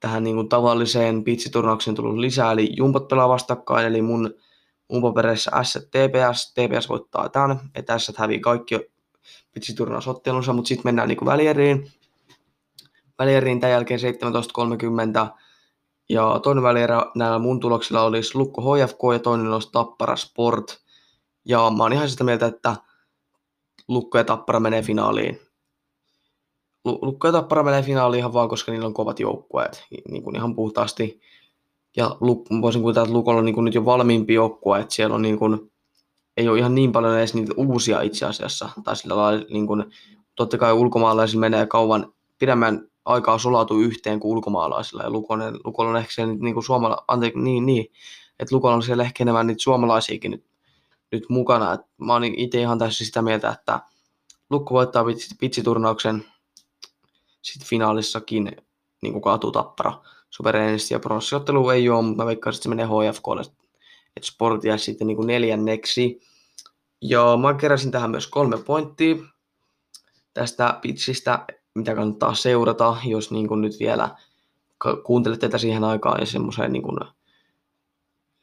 [0.00, 5.78] tähän niin kuin tavalliseen pitsiturnaukseen tullut lisää, eli jumpat pelaa vastakkain, eli mun papereissa S
[5.90, 8.80] TPS, TPS voittaa tämän, että S hävii kaikki
[9.52, 11.92] pitsiturnausottelunsa, mutta sitten mennään niin kuin välieriin,
[13.18, 15.38] välieriin tämän jälkeen 17.30,
[16.08, 20.84] ja toinen välierä näillä mun tuloksilla olisi Lukko HFK ja toinen olisi Tappara Sport,
[21.44, 22.76] ja mä oon ihan sitä mieltä, että
[23.88, 25.40] Lukko ja Tappara menee finaaliin.
[26.84, 30.54] Lukko ja Tappara menee finaaliin ihan vaan, koska niillä on kovat joukkueet, niin kuin ihan
[30.54, 31.20] puhtaasti.
[31.96, 35.14] Ja Luk, voisin kuvitella, että Lukolla on niin kuin nyt jo valmiimpi joukkue, että siellä
[35.14, 35.72] on niin kuin,
[36.36, 38.68] ei ole ihan niin paljon edes niitä uusia itse asiassa.
[38.84, 39.84] Tai sillä lailla, niin kuin,
[40.34, 45.02] totta kai ulkomaalaisilla menee kauan pidemmän aikaa sulautuu yhteen kuin ulkomaalaisilla.
[45.02, 47.86] Ja Lukolla on ehkä siellä niin kuin suomala, anteeksi, niin, niin,
[48.38, 50.44] että Lukolla on siellä ehkä enemmän niitä suomalaisiakin nyt,
[51.14, 51.72] nyt mukana.
[51.72, 53.80] Et mä oon itse ihan täysin sitä mieltä, että
[54.50, 55.04] Lukko voittaa
[55.40, 56.24] pitsiturnauksen
[57.42, 58.56] sitten finaalissakin
[59.02, 60.00] niin kuin kaatuu tappara
[60.30, 63.42] suvereenisti ja pronssiottelu ei ole, mutta mä veikkaan, että se menee HFKlle,
[64.16, 66.20] että sport jää sitten niin kuin neljänneksi.
[67.02, 69.16] Ja mä keräsin tähän myös kolme pointtia
[70.34, 74.16] tästä pitsistä, mitä kannattaa seurata, jos niin kuin nyt vielä
[75.04, 76.98] kuuntelette tätä siihen aikaan ja semmoiseen niin kuin,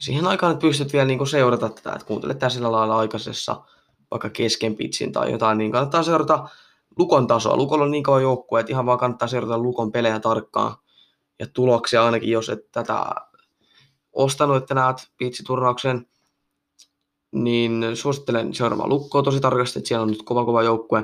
[0.01, 3.63] siihen aikaan, että pystyt vielä niin kuin seurata tätä, että kuuntelet tätä sillä lailla aikaisessa
[4.11, 6.49] vaikka kesken pitsin tai jotain, niin kannattaa seurata
[6.97, 7.57] Lukon tasoa.
[7.57, 10.75] Lukolla on niin kauan joukkue, että ihan vaan kannattaa seurata Lukon pelejä tarkkaan
[11.39, 13.05] ja tuloksia ainakin, jos et tätä
[14.13, 16.07] ostanut, että näet piitsiturnauksen,
[17.31, 21.03] niin suosittelen seuraamaan Lukkoa tosi tarkasti, että siellä on nyt kova kova joukkue.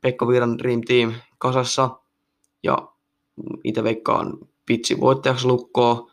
[0.00, 1.90] Pekka Viiran Dream Team kasassa
[2.62, 2.78] ja
[3.64, 6.09] itse veikkaan pitsi voittajaksi Lukkoa.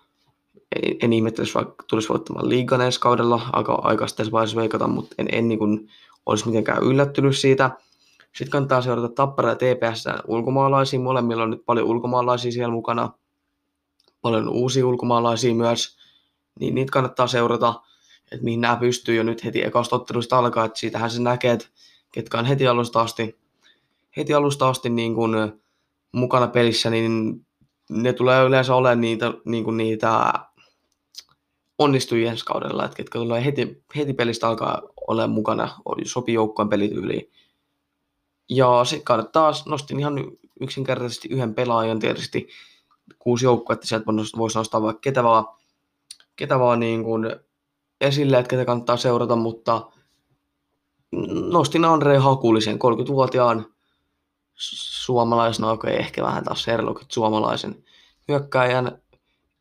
[0.75, 5.27] En, en ihmettelisi, vaikka tulisi voittamaan liigan ensi kaudella, aika aikaisesti vaiheessa veikata, mutta en,
[5.31, 5.89] en niin kuin
[6.25, 7.71] olisi mitenkään yllättynyt siitä.
[8.37, 10.99] Sitten kannattaa seurata Tappara ja TPS ulkomaalaisia.
[10.99, 13.11] Molemmilla on nyt paljon ulkomaalaisia siellä mukana.
[14.21, 15.97] Paljon uusia ulkomaalaisia myös.
[16.59, 17.81] Niin niitä kannattaa seurata,
[18.31, 20.65] että mihin nämä pystyy jo nyt heti ekasta ottelusta alkaa.
[20.65, 21.67] Että siitähän se näkee, että
[22.11, 23.37] ketkä on heti alusta asti,
[24.17, 25.61] heti alusta asti niin kuin
[26.11, 27.45] mukana pelissä, niin
[27.89, 30.33] ne tulee yleensä olemaan niitä, niin kuin niitä
[31.79, 35.69] onnistujia ensi kaudella, että ketkä tulee heti, heti pelistä alkaa olemaan mukana,
[36.05, 37.31] sopii joukkueen pelityyliin
[38.49, 42.47] ja sitten kannattaa, nostin ihan yksinkertaisesti yhden pelaajan tietysti
[43.19, 44.05] kuusi että sieltä
[44.37, 45.45] voisi nostaa vaikka ketä vaan,
[46.35, 47.35] ketä vaan niin kuin
[48.01, 49.91] esille, että ketä kannattaa seurata, mutta
[51.51, 53.65] nostin Andre Hakulisen, 30-vuotiaan
[54.53, 57.83] suomalaisen, no okay, ehkä vähän taas Sherlock, suomalaisen
[58.27, 59.01] hyökkäjän,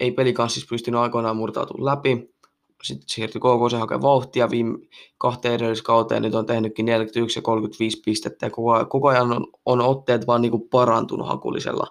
[0.01, 2.37] ei pelikanssissa pystynyt aikoinaan murtautumaan läpi,
[2.83, 4.79] sitten siirtyi KK hakemaan vauhtia viime
[5.19, 9.47] kahteen edelliskauteen, nyt on tehnytkin 41 ja 35 pistettä ja koko, ajan, koko ajan on,
[9.67, 11.87] on otteet vaan niin kuin parantunut hakulisella.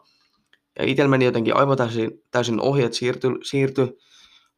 [0.79, 2.97] Ja itsellä meni jotenkin aivan täysin, täysin ohi, että
[3.43, 3.97] siirtyi,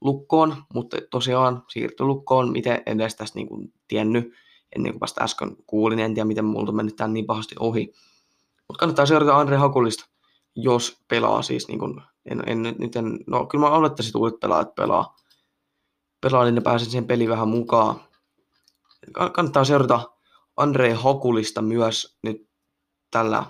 [0.02, 4.34] lukkoon, mutta tosiaan siirtyi lukkoon, miten en edes tästä niin kuin tiennyt,
[4.76, 7.94] ennen kuin vasta äsken kuulin, en tiedä miten multa mennyt tämän niin pahasti ohi.
[8.68, 10.06] Mutta kannattaa seurata Andre Hakulista,
[10.56, 14.40] jos pelaa siis, niin kuin, en, en, nyt en, no kyllä mä olettaisin, että uudet
[14.40, 15.16] pelaajat pelaa,
[16.22, 18.02] pelaajille niin pääsen siihen peliin vähän mukaan.
[19.12, 20.12] Kannattaa seurata
[20.58, 22.48] Andre Hokulista myös nyt
[23.12, 23.46] tällä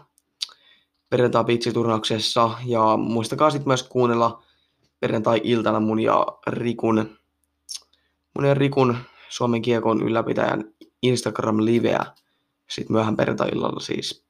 [1.09, 4.43] perjantai turnauksessa ja muistakaa sitten myös kuunnella
[4.99, 7.17] perjantai-iltana mun ja Rikun,
[8.35, 8.97] mun ja Rikun
[9.29, 12.05] Suomen kiekon ylläpitäjän Instagram-liveä
[12.69, 14.25] sitten myöhään perjantai-illalla siis.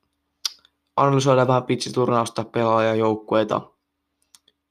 [0.95, 3.61] Analysoidaan vähän pitsiturnausta, pelaajajoukkueita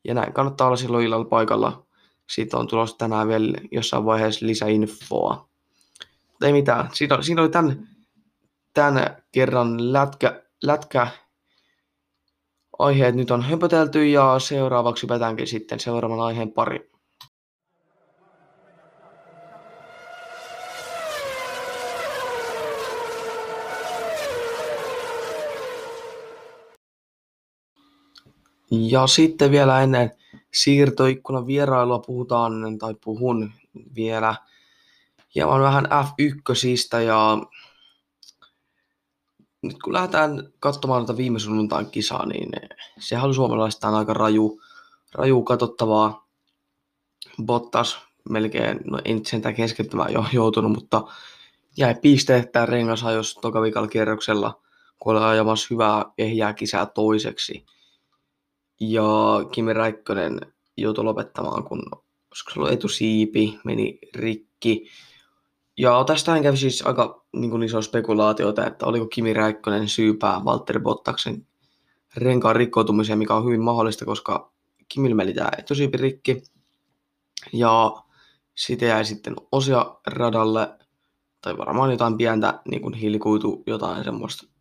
[0.07, 1.87] ja näin kannattaa olla silloin illalla paikalla
[2.31, 5.49] Siitä on tulossa tänään vielä jossain vaiheessa lisäinfoa.
[6.29, 6.91] Mutta ei mitään.
[6.93, 7.89] Siinä, siinä oli tämän,
[8.75, 11.09] tämän kerran lätkä, lätkä
[12.79, 16.91] aiheet nyt on höpötelty ja seuraavaksi hypätäänkin sitten seuraavan aiheen pari.
[28.71, 30.11] Ja sitten vielä ennen
[30.55, 33.53] siirtoikkunan vierailua puhutaan, tai puhun
[33.95, 34.35] vielä
[35.35, 37.39] hieman vähän F1 ja
[39.63, 42.51] nyt kun lähdetään katsomaan tätä viime sunnuntain kisaa, niin
[42.99, 44.61] sehän oli suomalaistaan aika raju,
[45.15, 46.27] raju katsottavaa.
[47.43, 47.99] Bottas
[48.31, 51.03] melkein, no ei nyt sentään keskittymään jo joutunut, mutta
[51.77, 54.63] jäi pisteet tämä rengas jos toka kierroksella,
[54.99, 57.67] kun oli ajamassa hyvää ehjää kisää toiseksi.
[58.81, 59.05] Ja
[59.53, 60.41] Kimi Räikkönen
[60.77, 61.83] joutui lopettamaan, kun
[62.31, 64.89] olisiko se ollut etusiipi, meni rikki.
[65.79, 70.81] Ja tästähän kävi siis aika niin kuin iso spekulaatiota, että oliko Kimi Räikkönen syypää Valtteri
[70.81, 71.47] Bottaksen
[72.17, 74.53] renkaan rikkoutumiseen, mikä on hyvin mahdollista, koska
[74.89, 76.43] Kimil meni tämä etusiipi rikki.
[77.53, 78.03] Ja
[78.55, 80.79] sitten jäi sitten osia radalle,
[81.43, 84.56] tai varmaan jotain pientä niin kuin hilkuitu, jotain semmoista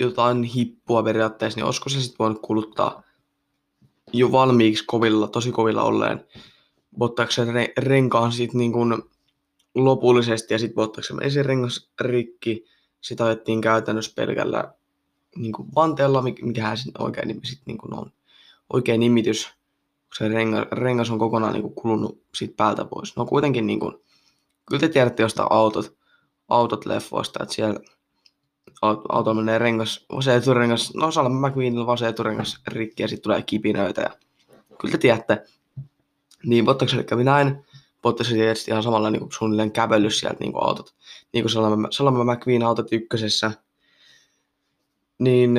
[0.00, 3.02] jotain hippua periaatteessa, niin olisiko se sitten voinut kuluttaa
[4.12, 6.26] jo valmiiksi kovilla, tosi kovilla olleen?
[6.98, 9.02] Bottaksen re- renkaan sitten niin kuin
[9.74, 12.64] lopullisesti ja sitten meni se rengas rikki,
[13.00, 14.74] sitä ajettiin käytännössä pelkällä
[15.36, 18.12] niin kuin vanteella, mikä se oikein nimi sitten niin on,
[18.72, 19.48] oikein nimitys,
[20.18, 23.16] se rengas, rengas on kokonaan niin kuin kulunut siitä päältä pois.
[23.16, 23.94] No kuitenkin niin kuin,
[24.66, 25.96] kyllä te tiedätte jostain autot,
[26.48, 27.80] autot leffoista, että siellä
[29.08, 34.02] auto menee rengas, vasen eturengas, no Salman McQueenilla vasen eturengas rikki ja sitten tulee kipinöitä
[34.02, 34.10] ja
[34.78, 35.42] kyllä te tiedätte.
[36.46, 37.64] Niin Bottakselle kävi näin.
[38.02, 40.94] Bottas tietysti ihan samalla niin kuin suunnilleen kävellyt sieltä niin kuin autot.
[41.32, 43.50] Niin kuin Salman, Salman McQueen autot ykkösessä.
[45.18, 45.58] Niin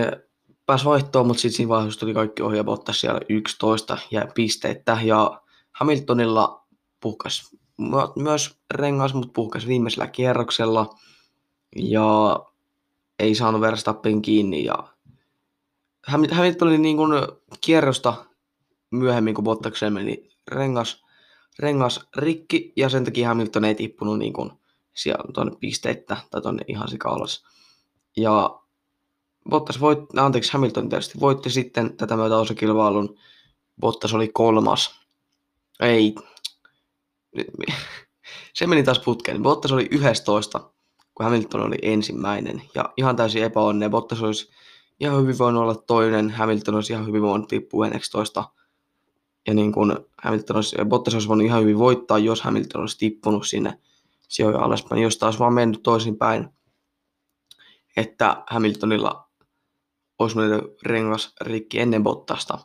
[0.66, 4.98] pääsi vaihtoon, mutta sitten siinä vaiheessa tuli kaikki ohi ja Bottas siellä 11 ja pisteitä.
[5.04, 6.66] Ja Hamiltonilla
[7.00, 7.56] puhkas
[8.16, 10.90] myös rengas, mutta puhkas viimeisellä kierroksella.
[11.76, 12.40] Ja
[13.20, 14.88] ei saanut Verstappen kiinni ja
[16.08, 17.12] Hamilton oli niin kuin
[17.62, 18.26] kierrosta
[18.92, 21.04] myöhemmin, kun Bottakseen meni rengas,
[21.60, 24.52] rengas rikki ja sen takia Hamilton ei tippunut niin kuin
[25.34, 27.44] tuonne pisteittä tai tuonne ihan alas.
[28.18, 28.60] Ja
[29.50, 33.18] Bottas voitti, anteeksi Hamilton tietysti voitti sitten tätä myötä osakilpailun.
[33.80, 35.00] Bottas oli kolmas.
[35.80, 36.16] Ei.
[38.54, 39.44] Se meni taas putkeen.
[39.44, 40.72] Bottas oli 11
[41.16, 42.62] kun Hamilton oli ensimmäinen.
[42.76, 43.90] Ja ihan täysin epäonnea.
[43.90, 44.50] Bottas olisi
[45.00, 48.50] ihan hyvin voinut olla toinen, Hamilton olisi ihan hyvin voinut tippua 11.
[49.48, 53.48] Ja niin kuin Hamilton olisi, Bottas olisi voinut ihan hyvin voittaa, jos Hamilton olisi tippunut
[53.48, 53.80] sinne
[54.28, 56.50] sijoja alaspäin, jos taas vaan mennyt toisinpäin.
[57.98, 59.30] Että Hamiltonilla
[60.20, 62.60] olisi mennyt rengas rikki ennen Bottasta,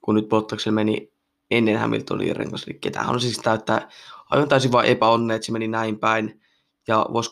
[0.00, 1.12] kun nyt Bottaksella meni
[1.50, 2.90] ennen Hamiltonin rengas rikki.
[2.90, 3.88] Tämähän on siis täyttää
[4.30, 6.40] aivan täysin vain epäonne, että se meni näin päin.
[6.88, 7.30] Ja voisi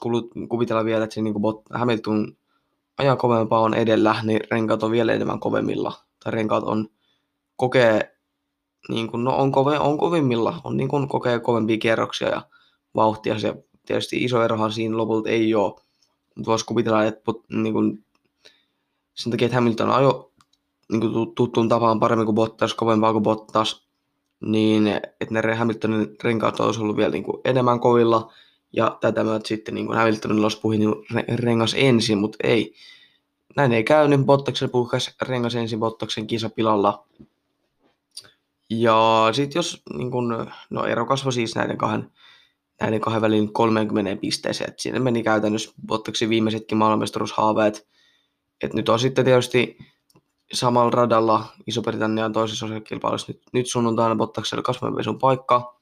[0.48, 2.36] kuvitella vielä, että se niin kuin Hamilton
[2.98, 5.92] ajan kovempaa on edellä, niin renkaat on vielä enemmän kovemmilla.
[6.24, 6.88] Tai renkaat on
[7.56, 8.16] kokee,
[8.88, 12.42] niin kuin, no on, kove, on kovimmilla, on niin kuin kokee kovempia kierroksia ja
[12.94, 13.38] vauhtia.
[13.38, 15.74] Se tietysti iso erohan siinä lopulta ei ole.
[16.36, 18.04] Mutta voisi kuvitella, että niin kuin,
[19.14, 20.32] sen takia, että Hamilton ajo
[20.92, 23.86] niin kuin tuttuun tapaan paremmin kuin Bottas, kovempaa kuin Bottas,
[24.40, 24.86] niin
[25.20, 28.32] että ne Hamiltonin renkaat olisi ollut vielä niin kuin enemmän kovilla,
[28.72, 32.74] ja tätä myötä sitten niin Hamiltonilla olisi puhinut rengas ensin, mutta ei.
[33.56, 34.20] Näin ei käynyt.
[34.20, 37.06] Bottaksen puhkas rengas ensin Bottaksen kisapilalla.
[38.70, 42.10] Ja sitten jos, niin kun, no ero kasvoi siis näiden kahden,
[42.80, 47.88] näiden kahden välin 30 pisteeseen, että siinä meni käytännössä Bottaksen viimeisetkin maailmanmestaruushaaveet.
[48.62, 49.78] Et nyt on sitten tietysti
[50.52, 55.81] samalla radalla Iso-Britannian toisessa osakilpailussa nyt, nyt sunnuntaina Bottakselle kasvojenpesun paikka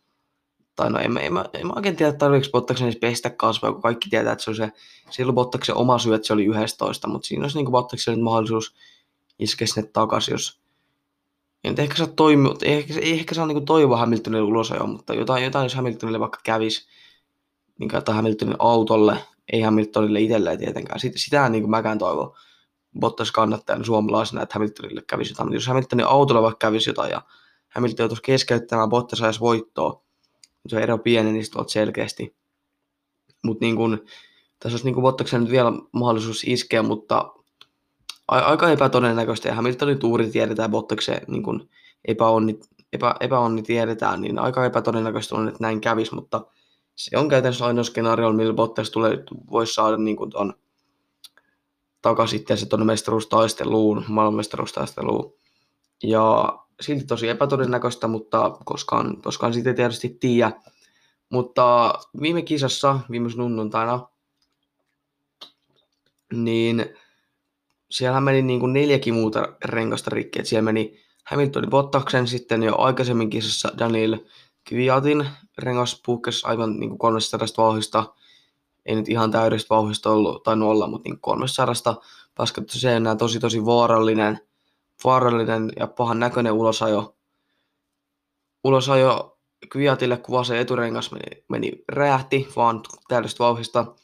[0.80, 3.82] tai no en, en, en, en mä oikein tiedä, tarvitseeko Bottaksen edes pestä kasvoja, kun
[3.82, 4.56] kaikki tietää, että se on
[5.10, 8.74] se, ollut Bottaksen oma syy, että se oli 11, mutta siinä olisi niin Bottaksen mahdollisuus
[9.38, 10.60] iskeä sinne takaisin, jos
[11.64, 15.64] en ehkä saa toimia, ehkä, ehkä saa niin toivoa Hamiltonille ulos jo, mutta jotain, jotain
[15.64, 16.88] jos Hamiltonille vaikka kävisi,
[17.78, 19.16] niin kautta Hamiltonin autolle,
[19.52, 21.00] ei Hamiltonille itselleen tietenkään.
[21.00, 22.32] Sitä, sitä niin kuin mäkään toivon
[23.00, 25.52] Bottas kannattajana suomalaisena, että Hamiltonille kävisi jotain.
[25.52, 27.22] Jos Hamiltonin autolle vaikka kävisi jotain ja
[27.68, 30.02] Hamilton joutuisi keskeyttämään Bottas ajaisi voittoa,
[30.68, 32.36] se ero pieni niistä tuolta selkeästi.
[33.44, 34.04] Mutta niin kun,
[34.58, 37.34] tässä olisi niin Bottaksen nyt vielä mahdollisuus iskeä, mutta
[38.28, 39.48] aika epätodennäköistä.
[39.48, 41.68] Ja Hamiltonin tuuri tiedetään Bottaksen niin kun
[42.04, 42.60] epäonni,
[42.92, 46.46] epä, epäonni tiedetään, niin aika epätodennäköistä on, että näin kävisi, mutta
[46.96, 50.54] se on käytännössä ainoa skenaario, millä Bottas tulee, voisi saada niin kuin ton
[52.02, 55.32] takaisin sitten tuonne mestaruustaisteluun, maailmanmestaruustaisteluun.
[56.02, 60.52] Ja silti tosi epätodennäköistä, mutta koskaan, koskaan siitä tietysti tiedä.
[61.30, 64.08] Mutta viime kisassa, viime sunnuntaina,
[66.32, 66.84] niin
[67.90, 70.44] siellä meni niin kuin neljäkin muuta rengasta rikki.
[70.44, 74.18] siellä meni Hamiltonin Bottaksen sitten jo aikaisemmin kisassa Daniel
[74.68, 75.26] Kviatin
[75.58, 78.14] rengas puhkesi aivan niin kuin 300 vauhista.
[78.86, 82.00] Ei nyt ihan täydestä vauhista ollut, tai olla, mutta niin 300.
[82.34, 84.40] Paskattu se enää tosi tosi vaarallinen,
[85.04, 87.16] vaarallinen ja pahan näköinen ulosajo.
[88.64, 93.94] Ulosajo Kviatille, kun se eturengas meni, meni räjähti vaan täydestä vauhista.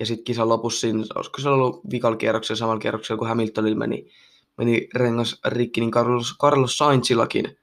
[0.00, 4.10] Ja sitten kisan lopussa siinä, olisiko se ollut vikalla kierroksella, samalla kierroksella, kun Hamiltonilla meni,
[4.58, 7.58] meni rengas rikki, niin Carlos, Carlos Sainzillakin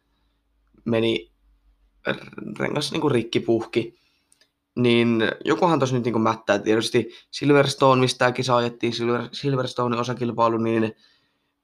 [0.86, 1.32] meni
[2.60, 4.00] rengas niin kuin rikki puhki.
[4.76, 6.60] Niin jokuhan tuossa nyt niin kuin mättää.
[6.60, 10.96] Tietysti Silverstone, mistä tämä kisa ajettiin, Silver, Silverstone osakilpailu, niin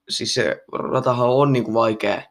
[0.10, 2.22] siis se ratahan on niin kuin vaikea,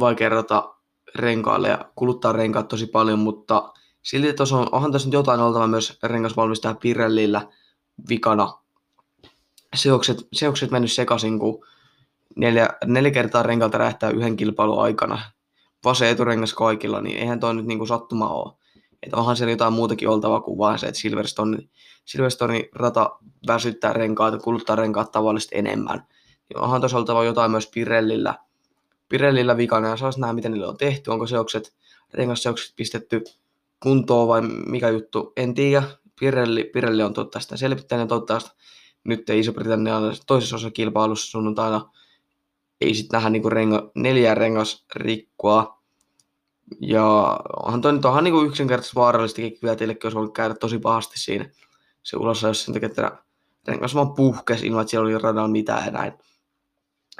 [0.00, 0.74] vaikea rata
[1.14, 5.66] renkaalle ja kuluttaa renkaat tosi paljon, mutta silti tuossa on, onhan tässä nyt jotain oltava
[5.66, 7.48] myös rengasvalmistaja Pirellillä
[8.08, 8.58] vikana.
[9.74, 11.66] Seokset, seokset mennyt sekaisin, kun
[12.36, 15.18] neljä, neljä kertaa renkalta räjähtää yhden kilpailun aikana.
[15.84, 18.52] Vasen eturengas kaikilla, niin eihän toi nyt niinku sattuma ole.
[19.02, 21.58] Että onhan siellä jotain muutakin oltava kuin vaan se, että Silverstone,
[22.04, 26.06] Silverstone rata väsyttää renkaat ja kuluttaa renkaat tavallisesti enemmän.
[26.54, 28.38] Onhan tuossa oltava jotain myös Pirellillä,
[29.08, 31.10] Pirellillä vikana ja saas nähdä, miten niille on tehty.
[31.10, 31.74] Onko seokset,
[32.14, 33.24] rengasseokset pistetty
[33.80, 35.82] kuntoon vai mikä juttu, en tiedä.
[36.20, 38.50] Pirelli, Pirelli on totta sitä selvittänyt toivottavasti
[39.04, 41.90] nyt Iso-Britannia toisessa osa kilpailussa sunnuntaina
[42.80, 45.82] ei sitten nähdä niinku renga, neljä rengas rikkoa.
[46.80, 51.50] Ja onhan toi nyt onhan niinku yksinkertaisesti vaarallistakin Kvyätillekin olisi voinut käydä tosi pahasti siinä
[52.02, 53.18] se ulos, jos sen takia, että
[53.68, 56.12] rengas vaan puhkesi ilman, että siellä oli radalla mitään ja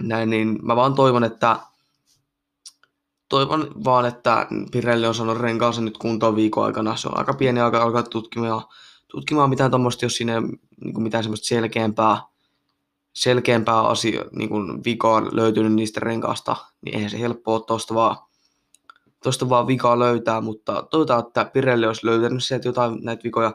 [0.00, 0.30] näin.
[0.30, 1.57] niin mä vaan toivon, että
[3.28, 6.96] toivon vaan, että Pirelli on saanut renkaansa nyt kuntoon viikon aikana.
[6.96, 8.62] Se on aika pieni aika alkaa tutkimaan,
[9.09, 10.40] tutkimaan mitään tuommoista, jos siinä
[10.85, 12.22] niin mitään semmoista selkeämpää,
[13.12, 18.16] selkeämpää asia, niin kuin vikaa löytynyt niistä renkaasta, niin eihän se helppoa tuosta vaan,
[19.24, 23.52] tosta vaan vikaa löytää, mutta toivotaan, että Pirelli olisi löytänyt sieltä jotain näitä vikoja.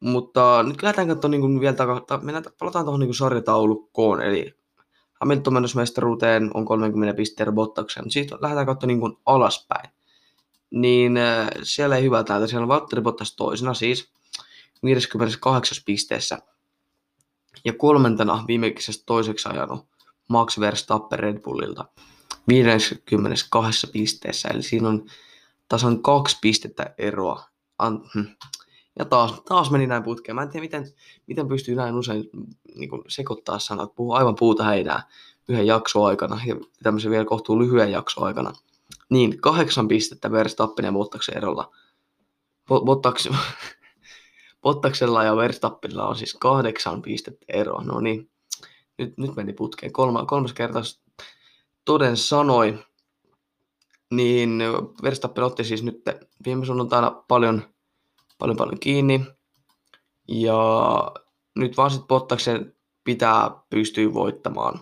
[0.00, 4.63] Mutta nyt lähdetään katsomaan niin vielä takaa, mennään, palataan tuohon niin sarjataulukkoon, eli
[5.24, 8.10] Hamilton menossa mestaruuteen on 30 pistettä Bottaksen.
[8.10, 9.90] Siitä lähdetään katsomaan niin kuin alaspäin.
[10.70, 12.46] Niin äh, siellä ei hyvältä näytä.
[12.46, 14.08] Siellä on Valtteri Bottas toisena siis
[14.84, 16.38] 58 pisteessä.
[17.64, 19.86] Ja kolmantena viimeisessä toiseksi ajanut
[20.28, 21.84] Max Verstappen Red Bullilta
[22.48, 24.48] 52 pisteessä.
[24.48, 25.06] Eli siinä on
[25.68, 27.48] tasan kaksi pistettä eroa.
[28.14, 28.20] Hm.
[28.98, 30.34] Ja taas, taas meni näin putkeen.
[30.34, 30.86] Mä en tiedä, miten,
[31.26, 32.30] miten pystyy näin usein
[32.74, 35.02] niin kuin sekoittaa sanat, puhuu aivan puuta heinää
[35.48, 38.52] yhden jakson aikana ja tämmöisen vielä kohtuu lyhyen jakson aikana.
[39.10, 41.70] Niin, kahdeksan pistettä Verstappen ja Bottaksen erolla.
[42.84, 43.28] Bottaks,
[44.62, 47.80] Bottaksella ja Verstappenilla on siis kahdeksan pistettä ero.
[47.82, 48.30] No niin,
[48.98, 49.92] nyt, nyt meni putkeen.
[49.92, 50.80] Kolma, kolmas kerta
[51.84, 52.78] toden sanoi.
[54.10, 54.62] Niin
[55.02, 56.02] Verstappen otti siis nyt
[56.44, 57.62] viime sunnuntaina paljon,
[58.38, 59.24] paljon, paljon kiinni.
[60.28, 60.58] Ja
[61.56, 64.80] nyt vaan sitten Bottaksen pitää pystyä voittamaan.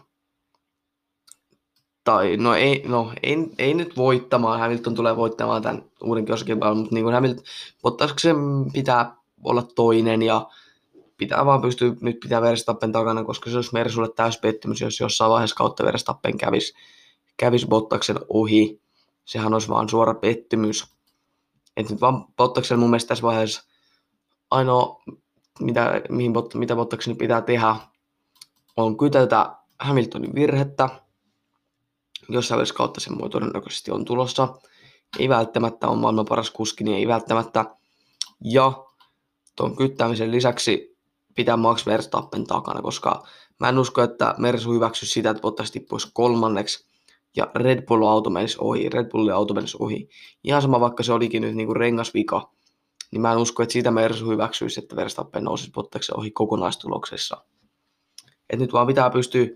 [2.05, 6.95] Tai no ei, no, ei, ei nyt voittamaan, Hamilton tulee voittamaan tämän uuden kilpailun, mutta
[6.95, 7.45] niin kuin Hamilton,
[7.83, 8.37] Bottaksen
[8.73, 10.49] pitää olla toinen ja
[11.17, 15.31] pitää vaan pystyä nyt pitää Verstappen takana, koska se olisi Mersulle täys pettymys, jos jossain
[15.31, 16.75] vaiheessa kautta Verstappen kävisi,
[17.37, 18.81] kävisi Bottaksen ohi.
[19.25, 20.95] Sehän olisi vaan suora pettymys.
[21.77, 23.63] Et nyt vaan Bottaksen mun mielestä tässä vaiheessa
[24.51, 25.03] ainoa
[25.61, 27.77] mitä, mihin, mitä Bottaksen pitää tehdä,
[28.77, 30.89] on kytätä Hamiltonin virhettä.
[32.29, 34.49] Jossain välissä kautta se muu todennäköisesti on tulossa.
[35.19, 37.77] Ei välttämättä ole maailman paras kuski, niin ei välttämättä.
[38.45, 38.73] Ja
[39.57, 40.99] tuon kyttämisen lisäksi
[41.35, 43.27] pitää Max Verstappen takana, koska
[43.61, 46.92] mä en usko, että Mersu hyväksy sitä, että Bottas tippuisi kolmanneksi
[47.37, 50.09] ja Red Bull auto menisi ohi, Red Bullin auto menisi ohi.
[50.45, 52.51] Ihan sama, vaikka se olikin nyt niinku rengasvika,
[53.11, 57.45] niin mä en usko, että siitä Mersu hyväksyisi, että Verstappen nousisi Bottaksen ohi kokonaistuloksessa.
[58.51, 59.47] Et nyt vaan pitää pystyä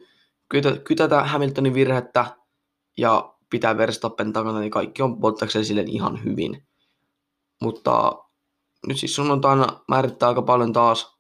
[0.48, 2.36] kytä, kytätä Hamiltonin virhettä
[2.96, 6.66] ja pitää Verstappen takana, niin kaikki on Bottaksen silleen ihan hyvin.
[7.62, 8.12] Mutta
[8.86, 11.15] nyt siis sunnuntaina määrittää aika paljon taas.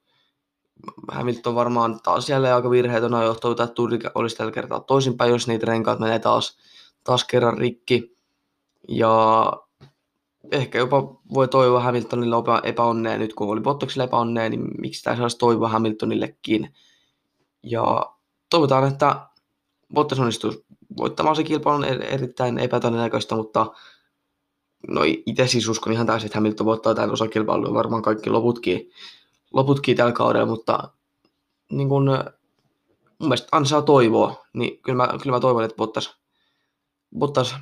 [1.08, 5.66] Hamilton varmaan taas jälleen aika virheetön johtuu, että Turri olisi tällä kertaa toisinpäin, jos niitä
[5.66, 6.58] renkaat menee taas,
[7.04, 8.16] taas kerran rikki.
[8.88, 9.52] Ja
[10.52, 15.38] ehkä jopa voi toivoa Hamiltonille epäonnea nyt, kun oli Bottakselle epäonnea, niin miksi tämä saisi
[15.38, 16.74] toivoa Hamiltonillekin.
[17.62, 18.12] Ja
[18.50, 19.26] toivotaan, että
[19.94, 20.52] Bottas onnistuu
[20.96, 23.66] voittamaan se kilpailun erittäin epätodennäköistä, mutta
[24.88, 28.90] no itse siis uskon ihan täysin, että Hamilton voittaa tämän osakilpailun varmaan kaikki loputkin,
[29.56, 30.90] loputkin tällä kaudella, mutta
[31.70, 32.04] niin kun,
[33.18, 36.16] mun mielestä ansaa toivoa, niin kyllä mä, kyllä mä toivon, että Bottas,
[37.18, 37.56] Bottas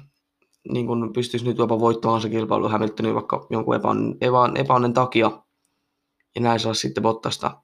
[0.68, 5.30] niin kun pystyisi nyt jopa voittamaan se kilpailu Hamiltonin vaikka jonkun epän, epän, epäonnen takia,
[6.34, 7.61] ja näin saa sitten Bottasta,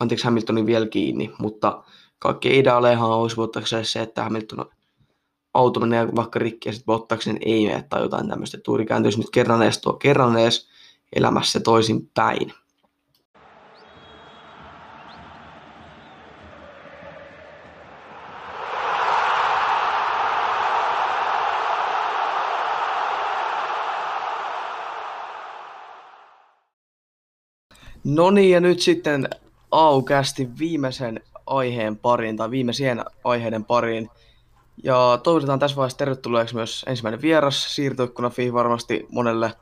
[0.00, 1.84] anteeksi Hamiltonin vielä kiinni, mutta
[2.18, 4.70] kaikki ideaalejahan olisi Bottakselle se, että Hamilton
[5.54, 8.58] auto menee vaikka rikki ja sitten Bottaksen ei mene tai jotain tämmöistä.
[8.58, 10.68] Tuuri kääntyisi nyt kerran edes, tuo, kerran edes
[11.16, 12.52] elämässä toisin päin.
[28.06, 29.28] No niin, ja nyt sitten
[29.70, 34.10] aukästi viimeisen aiheen pariin, tai viimeisien aiheiden pariin.
[34.82, 39.52] Ja toivotetaan tässä vaiheessa tervetulleeksi myös ensimmäinen vieras, siirtoikkuna Fi varmasti monelle,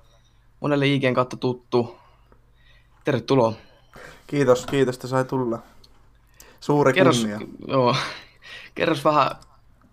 [0.61, 1.97] monelle IGn kautta tuttu.
[3.05, 3.53] Tervetuloa.
[4.26, 5.59] Kiitos, kiitos, että sai tulla.
[6.61, 7.40] Suuri kerros, kunnia.
[7.68, 7.97] Joo,
[8.74, 9.30] kerros vähän,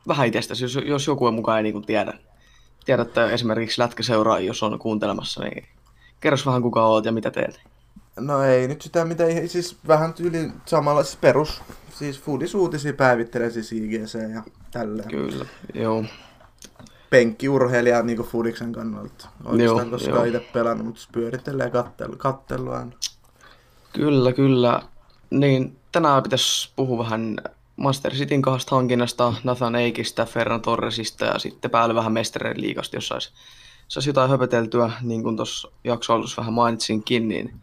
[0.08, 2.14] vähän itsestäsi, jos, jos joku ei mukaan ei niin tiedä.
[2.86, 5.68] Tiedätte esimerkiksi lätkäseuraa, jos on kuuntelemassa, niin
[6.20, 7.71] kerros vähän kuka oot ja mitä teet.
[8.20, 11.62] No ei nyt sitä mitä, siis vähän tyyli samalla, siis perus,
[11.94, 15.10] siis foodisuutisia päivittelee siis IGC ja tälleen.
[15.10, 16.06] Kyllä, joo.
[17.10, 19.28] Penkkiurheilija niin Foodiksen kannalta.
[19.46, 22.92] Oikeastaan joo, koska itse pelannut, mutta pyörittelee kattelua, kattelua aina.
[23.94, 24.82] Kyllä, kyllä.
[25.30, 27.38] Niin, tänään pitäisi puhua vähän
[27.76, 33.08] Master Cityn kahdesta hankinnasta, Nathan Eikistä, Ferran Torresista ja sitten päälle vähän Mestareiden liigasta, jos
[33.08, 33.32] saisi
[33.88, 37.54] sais jotain höpöteltyä, niin kuin tuossa jaksoalussa vähän mainitsinkin, niin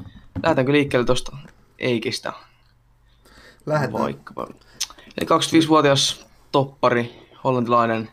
[0.43, 1.37] lähdetäänkö liikkeelle tuosta
[1.79, 2.33] Eikistä?
[3.67, 4.03] Lähdetään.
[4.03, 4.47] Vaikkapa.
[5.19, 8.11] Eli 25-vuotias toppari, hollantilainen,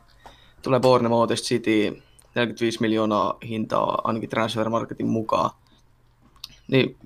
[0.62, 2.04] tulee Bournemouthista City,
[2.36, 5.50] 45 miljoonaa hintaa ainakin Transfermarketin mukaan.
[6.68, 6.98] Niin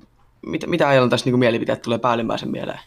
[0.41, 2.80] mitä, mitä ajallaan tässä niin mielipiteet tulee päällimmäisen mieleen?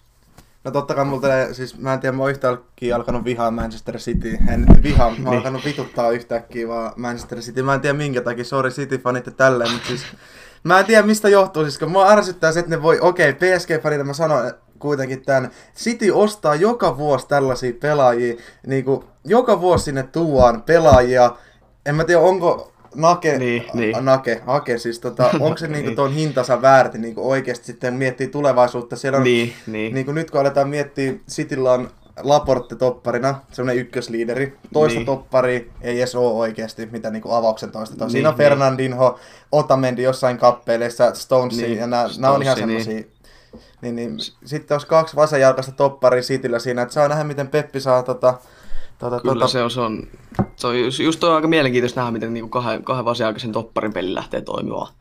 [0.65, 4.39] No totta kai multa, siis mä en tiedä, mä oon yhtäkkiä alkanut vihaa Manchester City.
[4.49, 5.37] En nyt vihaa, mä oon niin.
[5.37, 7.63] alkanut vituttaa yhtäkkiä vaan Manchester City.
[7.63, 10.05] Mä en tiedä minkä takia, sorry City-fanit ja tälleen, mutta siis
[10.65, 13.49] Mä en tiedä mistä johtuu, siis kun mua ärsyttää se, että ne voi, okei, okay,
[13.49, 18.35] PSG-fanita mä sanon kuitenkin tämän, City ostaa joka vuosi tällaisia pelaajia,
[18.67, 21.37] niin kuin, joka vuosi sinne tuodaan pelaajia,
[21.87, 24.05] en mä tiedä onko Nake, niin, niin.
[24.05, 28.97] Nake, Ake, siis tota, onko se niinku ton hintansa väärti niinku oikeasti sitten miettii tulevaisuutta.
[28.97, 29.95] Siellä on, niin, niin.
[29.95, 31.91] Niinku nyt kun aletaan miettiä, Cityllä on
[32.23, 34.59] Laporte topparina, semmoinen ykkösliideri.
[34.73, 35.07] Toista niin.
[35.07, 38.05] toppari ei edes ole oikeasti, mitä niinku avauksen toista.
[38.05, 38.39] Niin, Siinä on niin.
[38.39, 39.19] Fernandinho,
[39.53, 42.93] Otamendi jossain kappaleissa, Stones niin, ja nämä on ihan semmoisia.
[42.93, 43.13] Niin.
[43.83, 48.03] Niin, niin, sitten olisi kaksi vasenjalkaista topparia Cityllä siinä, että saa nähdä, miten Peppi saa
[48.03, 48.35] tota,
[49.03, 49.49] Tota, Kyllä tota...
[49.49, 50.07] se on, se on,
[50.57, 53.93] se on just, just on aika mielenkiintoista nähdä, miten niin kuin kahden, kahden vasenjalkaisen topparin
[53.93, 54.95] peli lähtee toimimaan.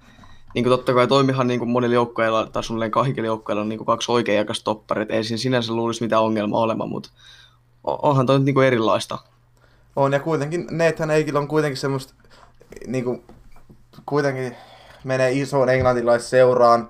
[0.53, 3.79] Niin kuin totta kai toimihan niin kuin monilla joukkueilla, tai suunnilleen kaikilla joukkueilla on niin
[3.79, 5.11] kuin kaksi oikeajakasta topparit.
[5.11, 7.09] Ei siinä sinänsä luulisi mitään ongelmaa olemaan, mutta
[7.83, 9.17] onhan toi niin kuin erilaista.
[9.95, 12.13] On, ja kuitenkin Nathan Eikillä on kuitenkin semmoista,
[12.87, 13.23] niin kuin,
[14.05, 14.55] kuitenkin
[15.03, 16.89] menee isoon englantilaisseuraan,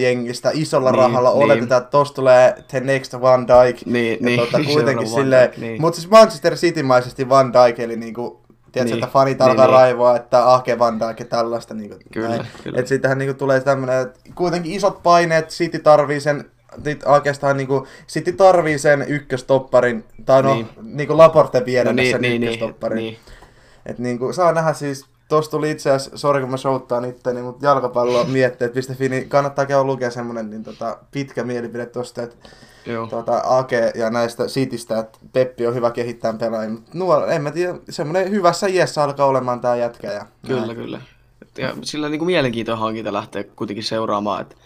[0.00, 1.44] jengistä isolla niin, rahalla niin.
[1.44, 3.86] oletetaan, että tosta tulee The Next Van Dijk.
[3.86, 4.40] Niin, ja niin.
[4.40, 5.80] Tota, kuitenkin silleen, niin.
[5.80, 8.41] mutta siis Manchester City-maisesti Van Dijk, eli niinku,
[8.72, 9.04] tiedätkö, niin.
[9.04, 11.74] että fanit niin, alkaa niin, raivoa, että Ahke Van Dijk ja tällaista.
[11.74, 12.78] Niinku, kyllä, kyllä.
[12.78, 16.50] Että siitähän niinku tulee tämmöinen, että kuitenkin isot paineet, City tarvii sen
[16.84, 20.68] nyt oikeastaan niinku, City tarvii sen ykköstopparin, tai no, niin.
[20.82, 22.96] niinku Laporte viedä no, niin, sen niin, niin ykköstopparin.
[22.96, 23.34] Niin, niin.
[23.86, 27.66] Et niinku, saa nähdä siis Tuossa tuli itse asiassa, sori kun mä showttaan itteni, mutta
[27.66, 32.36] jalkapallo mietteet.fi, niin kannattaa käydä lukea semmonen niin tota, pitkä mielipide tosta, että
[33.10, 36.70] Tota, Ake ja näistä Citystä, että Peppi on hyvä kehittää pelaajia.
[36.70, 40.12] Mutta nuor, en mä tiedä, semmoinen hyvässä iässä alkaa olemaan tämä jätkä.
[40.12, 40.76] Ja kyllä, näin.
[40.76, 41.00] kyllä.
[41.58, 44.56] Ja sillä niin kuin mielenkiintoinen hankinta lähtee kuitenkin seuraamaan, että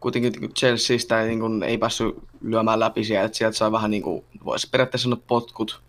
[0.00, 3.90] kuitenkin niin Chelseastä ei, niin kuin, ei päässyt lyömään läpi sieltä, että sieltä sai vähän
[3.90, 5.82] niin kuin, voisi periaatteessa sanoa potkut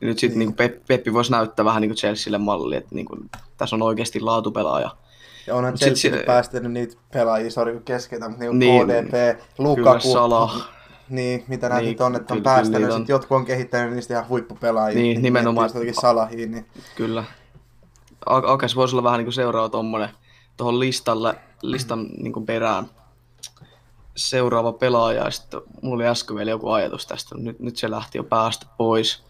[0.00, 0.54] ja nyt sitten niin.
[0.58, 4.20] niin Peppi voisi näyttää vähän niin kuin Chelsealle malli, että niin kuin, tässä on oikeasti
[4.20, 4.90] laatupelaaja.
[5.46, 10.12] Ja onhan Chelsea sit, päästänyt niitä pelaajia, sori kun keskeytän, mutta niin, niin KDP, Lukaku,
[10.12, 10.68] Salah.
[11.08, 14.28] Niin, mitä näitä niin, on, että on kyllä, päästänyt, sitten jotkut on kehittänyt niistä ihan
[14.28, 15.02] huippupelaajia.
[15.02, 15.68] Niin, nimenomaan.
[15.68, 16.66] Jotenkin Salahiin, niin...
[16.96, 17.24] Kyllä.
[18.26, 20.08] Akes voisi olla vähän niin kuin seuraava tuommoinen
[20.56, 22.86] tuohon listalle, listan niin kuin perään
[24.16, 25.24] seuraava pelaaja.
[25.24, 28.66] Ja sitten mulla oli äsken vielä joku ajatus tästä, nyt, nyt se lähti jo päästä
[28.76, 29.22] pois.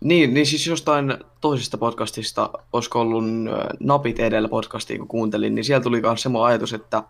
[0.00, 5.64] Niin, niin siis jostain toisesta podcastista, olisiko ollut ö, Napit edellä podcastia, kun kuuntelin, niin
[5.64, 7.02] siellä tuli myös semmoinen ajatus, että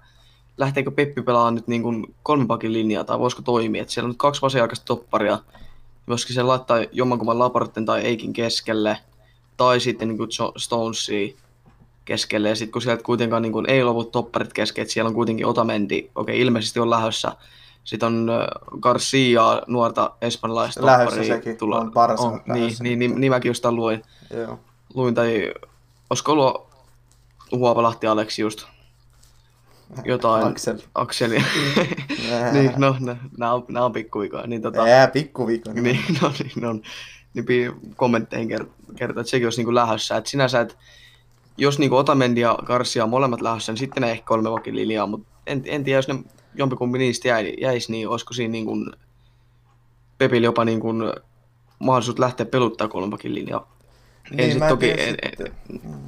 [0.59, 4.19] lähteekö Peppi pelaamaan nyt niin kuin kolmipakin linjaa, tai voisiko toimia, että siellä on nyt
[4.19, 5.39] kaksi vasenjalkaista topparia,
[6.07, 8.99] myöskin se laittaa jommankumman Laporten tai Eikin keskelle,
[9.57, 11.37] tai sitten niin kuin Stonesia
[12.05, 15.15] keskelle, ja sitten kun sieltä kuitenkaan niin kuin ei lovu topparit kesken, että siellä on
[15.15, 17.33] kuitenkin Otamendi, okei ilmeisesti on lähdössä,
[17.85, 18.31] sitten on
[18.81, 21.25] Garcia, nuorta espanjalaista topparia.
[21.25, 24.03] sekin, on Barca on, niin, niin, niin, niin, mäkin jostain luin,
[24.37, 24.59] Joo.
[24.95, 25.53] luin tai
[26.11, 26.67] olisiko ollut
[27.53, 28.67] Huopalahti Aleksi just
[30.05, 30.47] jotain.
[30.47, 30.79] Aksel.
[30.95, 31.39] Akseli.
[32.31, 32.53] Nää.
[32.53, 32.97] niin, no,
[33.39, 34.47] nämä on, nää on pikkuikoja.
[34.47, 35.73] Niin, tota, Ää, pikkuviikko.
[35.73, 36.81] niin, no, niin, no,
[37.35, 40.17] niin kommentteihin ker- kertoo, että sekin olisi niin lähdössä.
[40.17, 40.75] Että sinänsä, että
[41.57, 45.07] jos niin Otamendi ja Garcia on molemmat lähdössä, niin sitten ne ehkä kolme vakin linjaa,
[45.07, 46.15] mutta en, en tiedä, jos ne
[46.55, 48.93] jompikumpi niistä jäi, jäisi, niin olisiko siinä niin kuin
[50.19, 51.03] Pepillä jopa niin kuin
[51.79, 53.77] mahdollisuus lähteä peluttaa kolmakin linjaa.
[54.31, 55.53] Niin, en sit toki, en, en,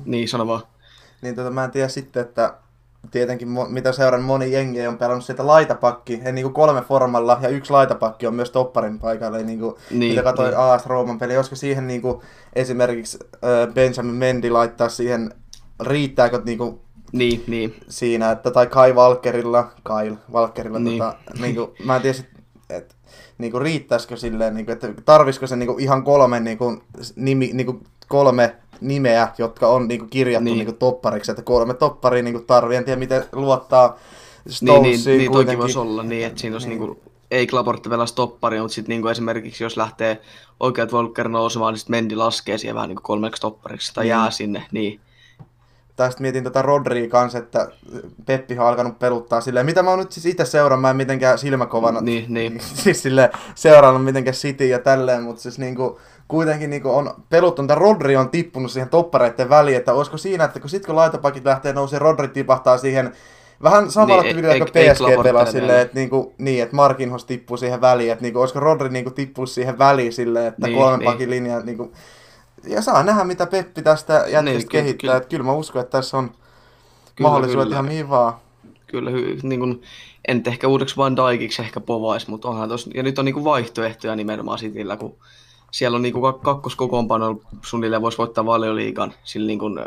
[0.05, 0.63] niin sano vaan.
[1.23, 2.55] Niin tota, mä en tiedä sitten, että
[3.11, 7.73] tietenkin mitä seuran moni jengi on pelannut sieltä laitapakki, en niinku kolme formalla ja yksi
[7.73, 10.59] laitapakki on myös topparin paikalla, niinku, Niin, niin, mitä katsoin niin.
[10.59, 10.71] niin.
[10.71, 15.35] AS Rooman peli, olisiko siihen niinku esimerkiksi äh, Benjamin Mendy laittaa siihen,
[15.81, 16.81] riittääkö niinku
[17.13, 17.75] Niin, niin.
[17.89, 20.85] siinä, että tai Kai Valkerilla, Kyle Valkerilla, Niin.
[20.85, 20.99] niin.
[20.99, 22.19] tota, niinku, mä en tiedä,
[22.71, 22.95] että
[23.39, 26.83] niinku, riittäisikö silleen, niinku, että tarvisiko se niinku, ihan kolme, niinku,
[27.17, 30.53] nimi, niinku, kolme nimeä, jotka on niinku, kirjattu Niin.
[30.53, 30.67] niin.
[30.67, 34.03] niinku, toppariksi, että kolme topparia niinku, tarvii, en tiedä miten luottaa Niin,
[34.45, 36.81] niin, Stonesiin niin toki voisi olla niin, että siinä olisi niin.
[36.81, 36.89] Niin.
[36.91, 40.21] niin kuin, ei Klaportti pelaa stoppari, mutta sitten niin esimerkiksi jos lähtee
[40.61, 44.11] oikeat Volker nousemaan, niin sitten Mendi laskee siihen vähän niin kuin kolmeksi toppariksi tai Niin.
[44.11, 44.65] jää sinne.
[44.73, 45.01] Niin.
[45.89, 47.69] Sitten mietin tätä Rodria kanssa, että
[48.27, 51.39] Peppi on alkanut peluttaa silleen, mitä mä oon nyt siis itse seurannut, mä en mitenkään
[51.39, 52.61] silmäkovana Niin, niin.
[52.83, 57.81] siis sille seurannut mitenkään City ja tälleen, mutta siis niinku, kuitenkin niinku on peluttanut, että
[57.81, 61.73] Rodri on tippunut siihen toppareiden väliin, että olisiko siinä, että kun sit kun laitapakit lähtee
[61.73, 63.13] nousee, Rodri tipahtaa siihen
[63.63, 67.57] vähän samalla Niin, niin, tyylillä kuin PSG pelaa silleen, että niinku, niin, että Markinhos tippuu
[67.57, 70.99] siihen väliin, että niinku, olisiko Rodri niinku tippunut siihen väliin silleen, että Niin, niin, kolmen
[70.99, 71.13] niin.
[71.13, 71.93] pakin linja, niinku,
[72.65, 75.17] ja saa nähdä, mitä Peppi tästä jätkästä Niin, niin, kehittää, kyllä.
[75.17, 76.31] että kyllä mä uskon, että tässä on
[77.15, 77.75] Kyllä, mahdollisuudet kyllä.
[77.75, 78.33] ihan mihin vaan.
[78.87, 79.83] Kyllä, hy, niin kuin,
[80.29, 83.45] en ehkä uudeksi Van Dijkiksi ehkä povais, mutta onhan tos, ja nyt on niin kuin
[83.45, 85.17] vaihtoehtoja nimenomaan Cityllä, kun
[85.71, 89.79] siellä on niin kuin kakkoskokoonpano suunnilleen voisi voittaa valioliigan, sillä niin kuin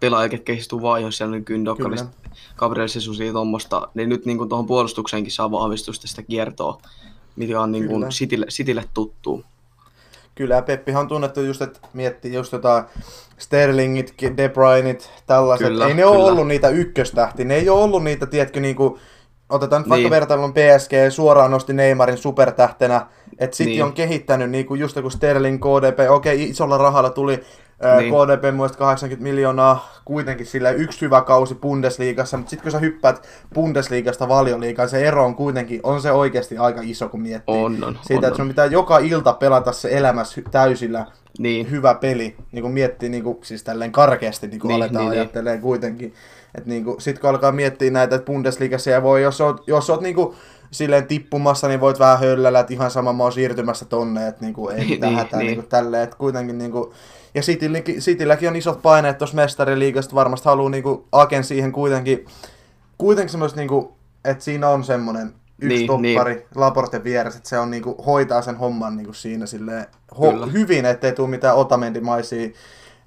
[0.00, 2.08] pelaajat, ketkä istuu vaihoissa, siellä on niin Kyndokkalista,
[2.56, 6.78] Gabriel Sesusia ja tuommoista, niin nyt niin kuin tuohon puolustukseenkin saa vahvistusta sitä kiertoa,
[7.36, 8.08] mikä on niin kuin Kyllä.
[8.08, 9.44] Citylle, Citylle tuttu.
[10.34, 12.84] Kyllä, ja Peppihan on tunnettu just, että miettii just tota
[13.38, 15.66] Sterlingit, De Bruyneit, tällaiset.
[15.66, 16.32] Kyllä, ei ne ole kyllä.
[16.32, 18.98] ollut niitä ykköstähti, ne ei ole ollut niitä, tiedätkö, niinku,
[19.50, 20.10] otetaan nyt vaikka Niin.
[20.10, 23.06] vertailun PSG, suoraan nosti Neymarin supertähtenä,
[23.38, 23.84] että City Niin.
[23.84, 27.40] on kehittänyt niinku just joku Sterling, KDP, okei, isolla rahalla tuli
[28.00, 28.12] Niin.
[28.14, 33.28] KDP muista 80 miljoonaa, kuitenkin sillä yksi hyvä kausi Bundesliigassa, mutta sitten kun sä hyppäät
[33.54, 37.54] Bundesliigasta valioliigaan, se ero on kuitenkin, on se oikeasti aika iso, kun miettii.
[37.64, 41.06] On, on, Siitä, on, että sun pitää joka ilta pelata se elämässä täysillä
[41.38, 45.04] Niin, hyvä peli, niin kuin miettii niin kuin, siis tälleen karkeasti niin kuin Niin, aletaan
[45.04, 45.20] niin, niin.
[45.20, 46.14] ajattelemaan kuitenkin.
[46.54, 49.90] Että niin kuin, sit kun alkaa miettiä näitä, että Bundesliigassa ja voi, jos oot, jos
[49.90, 50.34] oot niin kuin,
[50.70, 54.54] silleen tippumassa, niin voit vähän höllällä, että ihan sama mä oon siirtymässä tonne, että niin
[54.54, 55.46] kuin, ei mitään Niin, hätää niin.
[55.46, 56.90] niin kuin, tälleen, että kuitenkin niin kuin,
[57.34, 62.26] ja Citylläkin, Citylläkin on isot paineet tuossa mestariliigasta, varmasti haluaa niin kuin, Aken siihen kuitenkin,
[62.98, 63.88] kuitenkin semmoista niin kuin,
[64.24, 65.32] että siinä on semmoinen
[65.62, 66.44] yksi Niin, toppari niin.
[66.54, 69.86] Laporten vieressä, että se on niinku, hoitaa sen homman niinku siinä silleen,
[70.20, 70.46] Kyllä.
[70.46, 72.50] ho- hyvin, ettei tule mitään otamendimaisia,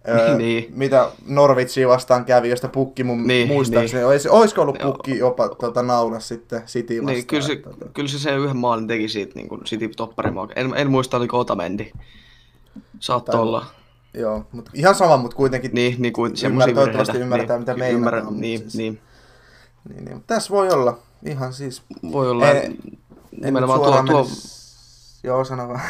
[0.08, 0.68] öö, Niin.
[0.76, 4.04] mitä Norwitsia vastaan kävi, josta pukki mun Niin, niin, muistaakseni.
[4.04, 4.32] Niin.
[4.32, 7.14] Olisiko ollut pukki jopa tota, naulassa sitten City vastaan?
[7.16, 9.88] niin kyllä, se, että, tota, kyllä se sen yhden maalin teki siitä niin kuin City
[9.88, 10.48] topparimaa.
[10.56, 11.92] En, en muista, oliko Otamendi.
[13.00, 13.66] Saattoi Tai- olla.
[14.14, 17.20] Joo, mutta ihan sama, mutta kuitenkin Niin, niin kuin Ymmär- toivottavasti virheitä.
[17.24, 19.00] ymmärtää, mitä meinataan, ymmärrän, mutta niin, siis- niin.
[19.94, 20.24] niin, niin.
[20.28, 21.82] Tässä voi olla ihan siis...
[22.12, 22.78] Voi olla, Ei- en
[23.42, 24.28] nimenomaan tuo, tuo
[25.24, 25.82] Joo, sano vaan.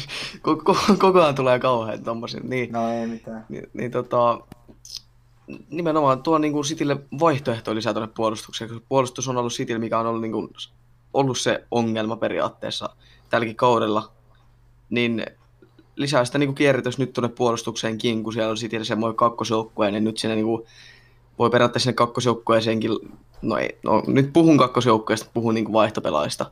[0.42, 2.40] koko, koko ajan tulee kauhean tommosia.
[2.44, 3.46] Niin, No ei mitään.
[3.48, 4.40] niin, niin tota,
[5.70, 9.98] nimenomaan tuo niin kuin Citylle vaihtoehto lisää tuonne puolustukseen, koska puolustus on ollut Citylle, mikä
[9.98, 10.48] on ollut, niin kuin,
[11.14, 12.90] ollut se ongelma periaatteessa
[13.30, 14.12] tälläkin kaudella,
[14.90, 15.26] niin
[15.96, 20.04] lisää sitä niin kuin kierrätys nyt tuonne puolustukseenkin, kun siellä on Cityllä semmoinen kakkosjoukkue, niin
[20.04, 20.62] nyt sinne niin kuin,
[21.38, 22.90] voi periaatteessa sinne kakkosjoukkueeseenkin,
[23.42, 26.50] no, ei, no nyt puhun kakkosjoukkueesta, puhun niin kuin vaihtopelaajista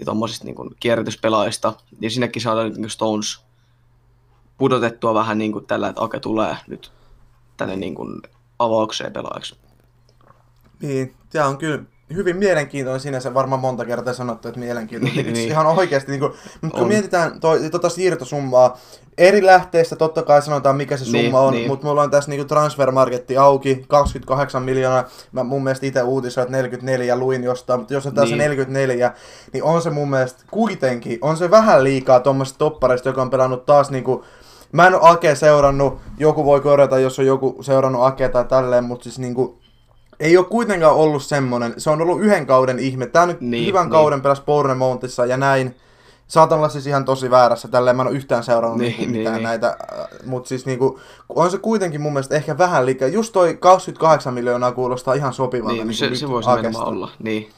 [0.00, 3.40] ja tuommoisista niin kierrätyspelaajista, ja sinnekin saadaan niin kuin Stones
[4.58, 6.92] pudotettua vähän niin kuin tällä, että Ake tulee nyt
[7.56, 8.22] tänne niin kuin
[8.58, 9.56] avaukseen pelaajaksi.
[10.82, 11.82] Niin, tämä on kyllä
[12.14, 15.16] hyvin mielenkiintoinen sinänsä, varmaan monta kertaa sanottu, että mielenkiintoinen.
[15.16, 15.48] Niin, niin, niin.
[15.48, 16.88] Ihan oikeasti, niin kuin, mutta kun On.
[16.88, 18.78] mietitään toi, tota siirtosummaa,
[19.18, 21.68] eri lähteistä totta kai sanotaan mikä se summa Niin, on, niin.
[21.68, 26.56] mutta mulla on tässä niin transfermarketti auki, 28 miljoonaa, mä mun mielestä itse uutisoin, että
[26.56, 28.38] 44 luin jostain, mutta jos on tässä Niin.
[28.38, 29.12] 44,
[29.52, 33.66] niin on se mun mielestä kuitenkin, on se vähän liikaa tuommoisesta topparista, joka on pelannut
[33.66, 34.22] taas niin kuin,
[34.72, 38.84] Mä en ole Ake seurannut, joku voi korjata, jos on joku seurannut Ake tai tälleen,
[38.84, 39.59] mutta siis niinku,
[40.20, 43.06] ei ole kuitenkaan ollut semmonen, se on ollut yhden kauden ihme.
[43.06, 43.90] Tää nyt Niin, niin, hyvän niin.
[43.90, 45.76] kauden pelas Bournemouthissa ja näin.
[46.28, 49.18] Saatan olla siis ihan tosi väärässä, tälleen mä en ole yhtään seurannut Niin, niin, niin,
[49.18, 49.44] mitään niin.
[49.44, 49.76] näitä,
[50.26, 53.08] mutta siis niinku, on se kuitenkin mun mielestä ehkä vähän liikaa.
[53.08, 55.72] Just toi 28 miljoonaa kuulostaa ihan sopivalta.
[55.74, 57.10] Niin, niinku se, se voisi olla.
[57.18, 57.50] Niin.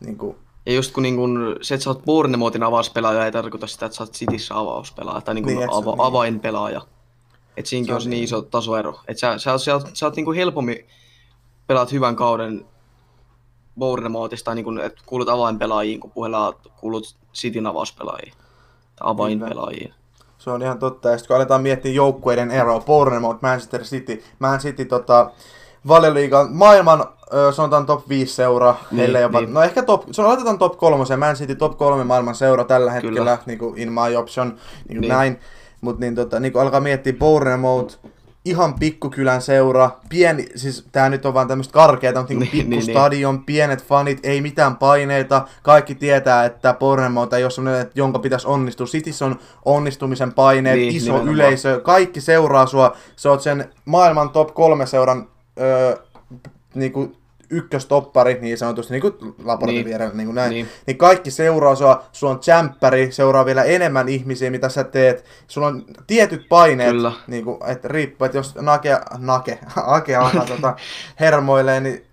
[0.00, 0.36] Niinku,
[0.66, 3.96] Ja just kun, niin kun se, että sä oot Bournemouthin avauspelaaja, ei tarkoita sitä, että
[3.96, 6.00] sä oot Cityssä avauspelaaja tai niin Niin, niin, se on ava, niin.
[6.00, 6.80] avainpelaaja.
[7.56, 8.24] Et siinkin Se on on niin niin.
[8.24, 9.00] iso tasoero.
[9.08, 10.86] Et sä, sä, sä, oot, sä oot niin kuin helpommin
[11.66, 12.66] pelaat hyvän kauden
[13.78, 18.32] Bournemouthista, niin kuin, että kuulut avainpelaajiin, kun puheella kuulut Cityn avauspelaajiin.
[18.96, 19.94] Tai avainpelaajiin.
[20.38, 21.08] Se on ihan totta.
[21.08, 25.30] Ja sitten kun aletaan miettiä joukkueiden eroa, Bournemouth, Manchester City, Man City tota,
[25.88, 27.04] valioliigan maailman
[27.54, 29.54] sanotaan top 5 seura, Niin, jopa, niin.
[29.54, 32.90] no ehkä top, se on laitetaan top 3, Man City top 3 maailman seura tällä
[32.90, 32.94] Kyllä.
[33.10, 34.56] hetkellä, niin kuin in my option,
[34.88, 35.08] niin Niin.
[35.08, 35.40] näin.
[35.80, 37.98] Mutta niin, tota, niin kun alkaa miettiä Bournemouth,
[38.46, 43.08] ihan pikkukylän seura, pieni, siis tää nyt on vaan tämmöistä karkeata, mutta niinku Niin, pikku
[43.08, 43.44] niin, niin.
[43.44, 48.46] pienet fanit, ei mitään paineita, kaikki tietää, että Bournemouth ei ole semmoinen, että jonka pitäisi
[48.46, 48.86] onnistua.
[48.86, 51.34] Cityssä on onnistumisen paineet, niin, iso nimenomaan.
[51.34, 55.28] yleisö, kaikki seuraa sua, sä oot sen maailman top kolme seuran
[55.60, 55.96] öö,
[56.74, 57.16] niinku
[57.50, 59.86] ykköstoppari, niin sanotusti, niin kuin Laportin Niin.
[59.86, 60.50] vierellä, niin kuin näin.
[60.50, 60.68] Niin.
[60.86, 60.98] Niin.
[60.98, 65.24] kaikki seuraa sua, sulla on jämppäri, seuraa vielä enemmän ihmisiä, mitä sä teet.
[65.48, 67.12] Sulla on tietyt paineet, Kyllä.
[67.26, 70.76] niin kuin, että riippuu, että jos Nake, Nake, Ake alkaa tota,
[71.20, 72.06] hermoilee, niin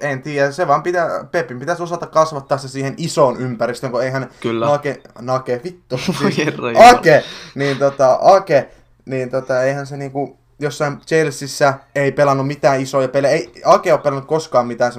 [0.00, 4.30] en tiedä, se vaan pitää, Pepin pitäisi osata kasvattaa se siihen isoon ympäristöön, kun eihän
[4.40, 4.66] Kyllä.
[4.66, 6.88] Nake, Nake, vittu, siis herra.
[6.88, 7.24] Ake,
[7.54, 8.68] niin tota, Ake,
[9.04, 14.00] niin tota, eihän se niinku, jossain Chelseassa ei pelannut mitään isoja pelejä, ei, Ake ole
[14.00, 14.92] pelannut koskaan mitään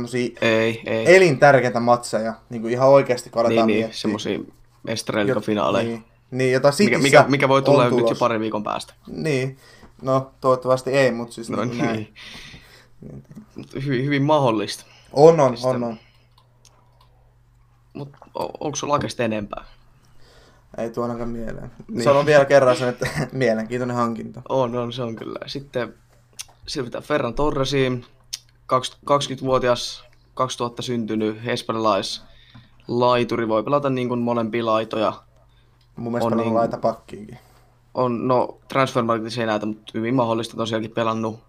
[0.86, 1.16] ei.
[1.16, 3.97] elintärkeitä matseja, niinku ihan oikeasti kun niin, aletaan niin, miettiä.
[3.97, 4.39] semmosia
[4.84, 5.88] mestareiliikafinaaleja.
[5.89, 8.93] Niin, niin, jota Mikä, mikä, mikä voi tulla nyt jo parin viikon päästä.
[9.07, 9.57] Niin,
[10.01, 11.95] no toivottavasti ei, mutta siis No niin, näin.
[11.95, 12.14] niin.
[13.55, 14.86] Mut Hyvin, hyvin mahdollista.
[15.14, 15.97] On, on, Mistä- on, on.
[17.93, 19.66] Mutta onko sulla oikeasti enempää?
[20.80, 21.71] Ei tuo ainakaan mieleen.
[21.88, 22.03] Niin.
[22.03, 24.41] Sanon vielä kerran sen, että mielenkiintoinen hankinta.
[24.49, 25.39] On, on, se on kyllä.
[25.45, 25.93] Sitten
[26.67, 28.05] siirrytään Ferran Torresiin,
[28.73, 30.03] 20-vuotias,
[30.34, 32.21] 2000 syntynyt espanjalais
[32.88, 35.13] laituri, voi pelata niin kuin molempia laitoja.
[35.95, 37.38] Mun mielestä On on niin- laita pakkiinkin.
[37.93, 41.39] On, no, Transfermarketissa ei näytä, mutta hyvin mahdollista tosiaankin pelannut.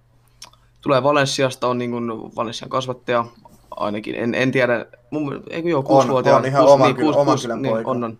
[0.80, 3.24] Tulee Valenssiasta, on niin kuin Valenssian kasvattaja,
[3.70, 4.14] ainakin.
[4.14, 6.38] En, en tiedä, mun, eikö joo, kuusivuotiaan.
[6.38, 7.90] on ihan kuusi- oman niin, kylän- kuusi- oman kuusi- niin, poika.
[7.90, 8.18] on, on.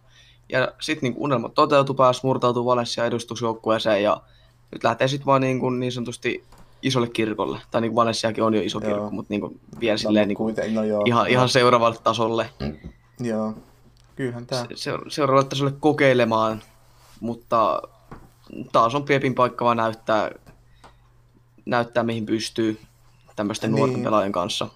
[0.53, 4.23] Ja sitten niin unelmat toteutui, pääsi murtautuu Valenssian edustusjoukkueeseen ja
[4.73, 6.45] nyt lähtee sitten vaan niin, kuin niin sanotusti
[6.83, 7.59] isolle kirkolle.
[7.71, 8.89] Tai niin kuin Valenssiakin on jo iso Joo.
[8.91, 11.03] kirkko, mutta niin kuin vielä silleen niin kuin kuitenkin, no joo.
[11.07, 12.51] ihan, ihan seuraavalle tasolle.
[13.21, 13.55] Joo.
[14.17, 14.59] Kyllähän tää.
[14.63, 16.63] Se, se, seuraavalle tasolle kokeilemaan,
[17.21, 17.83] mutta
[18.73, 20.31] taas on Piepin paikka vaan näyttää,
[21.67, 22.81] näyttää mihin pystyy
[23.37, 23.79] tämmöisten Niin.
[23.79, 24.69] nuorten pelaajien kanssa.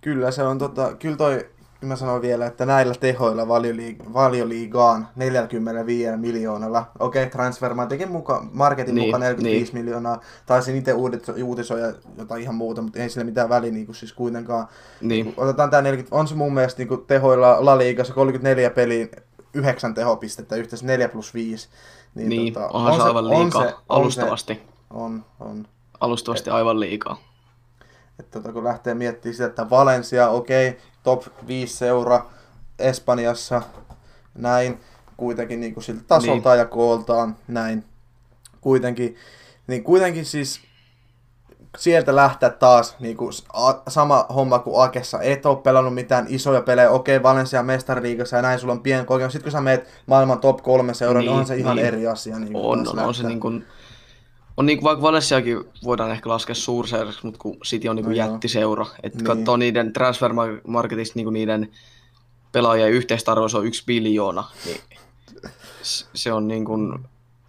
[0.00, 1.46] Kyllä se on tota, kyllä toi,
[1.88, 8.94] mä sanon vielä, että näillä tehoilla valioliig- valioliigaan 45 miljoonalla, okei, okay, Transfermarketin mukaan, marketin
[8.94, 9.84] Niin, mukaan 45 niin.
[9.84, 13.96] miljoonaa, taisin itse uudet- uutisoida jotain ihan muuta, mutta ei sillä mitään väliä niin kuin
[13.96, 14.66] siis kuitenkaan.
[15.00, 19.10] Niin, Otetaan tää 40, on se mun mielestä niin kuin tehoilla La Ligassa 34 peliin,
[19.54, 21.68] 9 tehopistettä, yhteensä 4 plus 5.
[22.14, 24.60] niin, niin onhan se aivan liikaa, on alustavasti, Se,
[24.90, 25.66] on, on.
[26.00, 27.16] alustavasti aivan liikaa.
[28.22, 32.26] Että tota, kun lähtee miettimään sitä, että Valencia, okei, okay, top 5 seura
[32.78, 33.62] Espanjassa,
[34.34, 34.80] näin,
[35.16, 36.58] kuitenkin niin kuin siltä tasolta Niin.
[36.58, 37.84] ja kooltaan, näin,
[38.60, 39.16] kuitenkin,
[39.66, 40.60] niin kuitenkin siis
[41.78, 43.32] sieltä lähteä taas niin kuin,
[43.88, 45.20] sama homma kuin Akessa.
[45.20, 46.90] Et ole pelannut mitään isoja pelejä.
[46.90, 49.32] Okei, Valencia mestariliigassa ja näin, sulla on pieni kokemus.
[49.32, 51.86] Sitten kun sä meet maailman top kolme seura, niin, Niin, on se ihan niin.
[51.86, 52.38] eri asia.
[52.38, 53.66] Niin On, on, on se niin kuin,
[54.62, 58.18] on niin kuin vaikka Valenssiakin voidaan ehkä laskea suurseuraksi, mutta kun City on niin kuin
[58.18, 58.86] No jättiseura.
[59.02, 59.24] Että Niin.
[59.26, 61.70] katsoo niiden transfermarketista niin kuin niiden
[62.52, 64.80] pelaajien yhteistarvoissa on yksi biljoona, niin
[66.14, 66.98] se on niin kuin,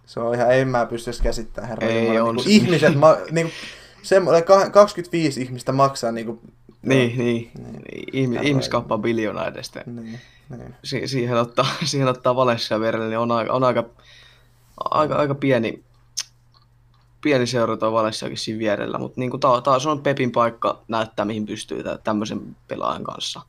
[0.06, 2.28] Se on ihan, en mä pystyisi käsittämään, herra Ei, Jumala.
[2.28, 3.54] on Niin se- ihmiset, ma, niin kuin,
[4.02, 6.40] semmoinen ka- 25 ihmistä maksaa niin kuin,
[6.82, 8.04] niin, niin, Niin.
[8.12, 9.82] Ihmi, Herra ihmiskauppa on biljoona edestä.
[9.86, 10.18] Niin,
[10.50, 10.74] niin.
[10.84, 13.84] Si- siihen ottaa, siihen ottaa Valencia vierelle, niin on aika, on aika,
[14.90, 15.82] aika, aika pieni,
[17.24, 19.30] pieni seura tuo Valenssiakin siinä vierellä, mutta niin
[19.64, 23.40] taas, on Pepin paikka näyttää, mihin pystyy tä- tämmöisen pelaajan kanssa.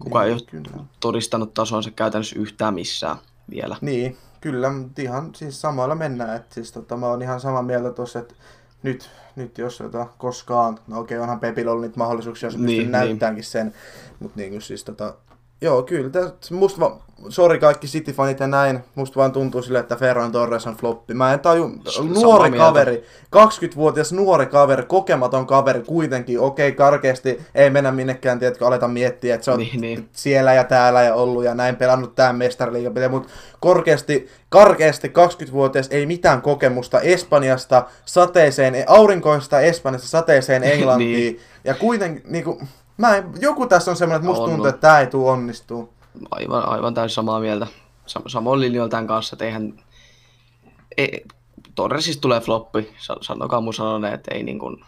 [0.00, 0.84] Kuka ei ole Kyllä.
[1.00, 3.16] todistanut tasonsa käytännössä yhtään missään
[3.50, 3.76] vielä.
[3.80, 6.36] Niin, kyllä, mutta ihan siis samalla mennään.
[6.36, 8.34] Et siis tota, mä oon ihan samaa mieltä tuossa, että
[8.82, 12.78] nyt, nyt jos tota, koskaan, no okei, onhan Pepillä ollut niitä mahdollisuuksia, jos Niin, niin,
[12.78, 12.92] niin.
[12.92, 13.74] näyttäänkin sen,
[14.20, 15.14] mutta niin siis tota,
[15.60, 16.98] joo, kyllä, täs, musta va,
[17.28, 21.14] sori kaikki City-fanit ja näin, musta vaan tuntuu sille, että Ferran Torres on floppi.
[21.14, 22.66] Mä en taju, samaa nuori mieltä.
[22.66, 23.04] kaveri,
[23.36, 29.44] 20-vuotias nuori kaveri, kokematon kaveri kuitenkin, okei, karkeasti, ei mennä minnekään, tiedätkö, aleta miettiä, että
[29.44, 30.08] se on Niin, niin.
[30.12, 33.28] siellä ja täällä ja ollut ja näin pelannut tämän mestariliigapeliä, mutta
[33.60, 41.16] korkeasti, karkeasti 20-vuotias ei mitään kokemusta Espanjasta sateeseen, aurinkoista Espanjasta sateeseen Englantiin.
[41.16, 41.40] Niin.
[41.64, 42.60] Ja kuitenkin, niinku,
[42.96, 45.88] mä en, joku tässä on semmoinen, että musta On, tuntuu, että tämä ei tule onnistuu.
[46.30, 47.66] Aivan, aivan täysin samaa mieltä.
[48.06, 49.72] Sam- samoin linjoilla tämän kanssa, että eihän...
[50.96, 51.24] Ei,
[51.74, 54.84] Torresista tulee floppi, Sa- sanokaa mun sanoneen, että ei niin kuin,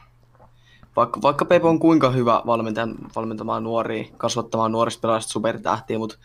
[0.96, 6.16] vaikka, vaikka Pep on kuinka hyvä valmentajan, valmentamaan nuoria, kasvattamaan nuorista pelaajista supertähtiä, mutta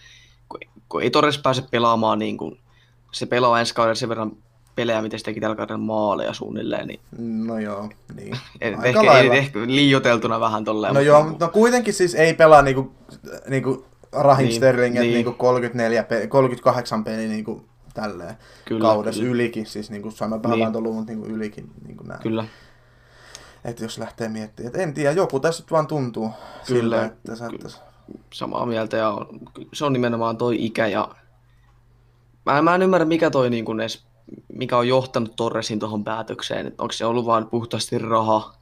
[0.49, 0.59] kun,
[0.89, 2.59] kun ei Torres pääse pelaamaan niin kuin,
[3.11, 4.31] se pelaa ensi kaudella sen verran
[4.75, 6.99] pelejä, miten se teki tällä kaudella maaleja suunnilleen, niin
[7.47, 8.33] No joo, niin.
[8.61, 9.33] Aika ehkä, lailla.
[9.33, 10.93] ehkä liioteltuna vähän tolleen.
[10.93, 12.91] No mutta joo, niin kuin- mutta no kuitenkin siis ei pelaa niinku,
[13.47, 15.13] niinku Raheem Niin, Sterling, niin.
[15.13, 19.33] niinku 34 pe- 38 peliä niinku tälleen Kyllä, kaudessa kyllä.
[19.33, 20.71] ylikin, siis niinku sanotaan Niin.
[20.71, 20.83] niin.
[20.83, 22.19] luvun niinku ylikin niinku näin.
[22.21, 22.45] Kyllä,
[23.65, 26.29] Että jos lähtee miettimään, että en tiedä, joku tässä nyt vaan tuntuu
[26.67, 27.33] Kyllä, siltä, että
[27.65, 27.81] et-
[28.33, 29.27] samaa mieltä ja on-
[29.73, 31.09] se on nimenomaan toi ikä ja
[32.45, 34.03] mä, mä en ymmärrä mikä toi niin kuin edes,
[34.53, 38.53] mikä on johtanut Torresin tuohon päätökseen, että onko se ollut vaan puhtaasti raha,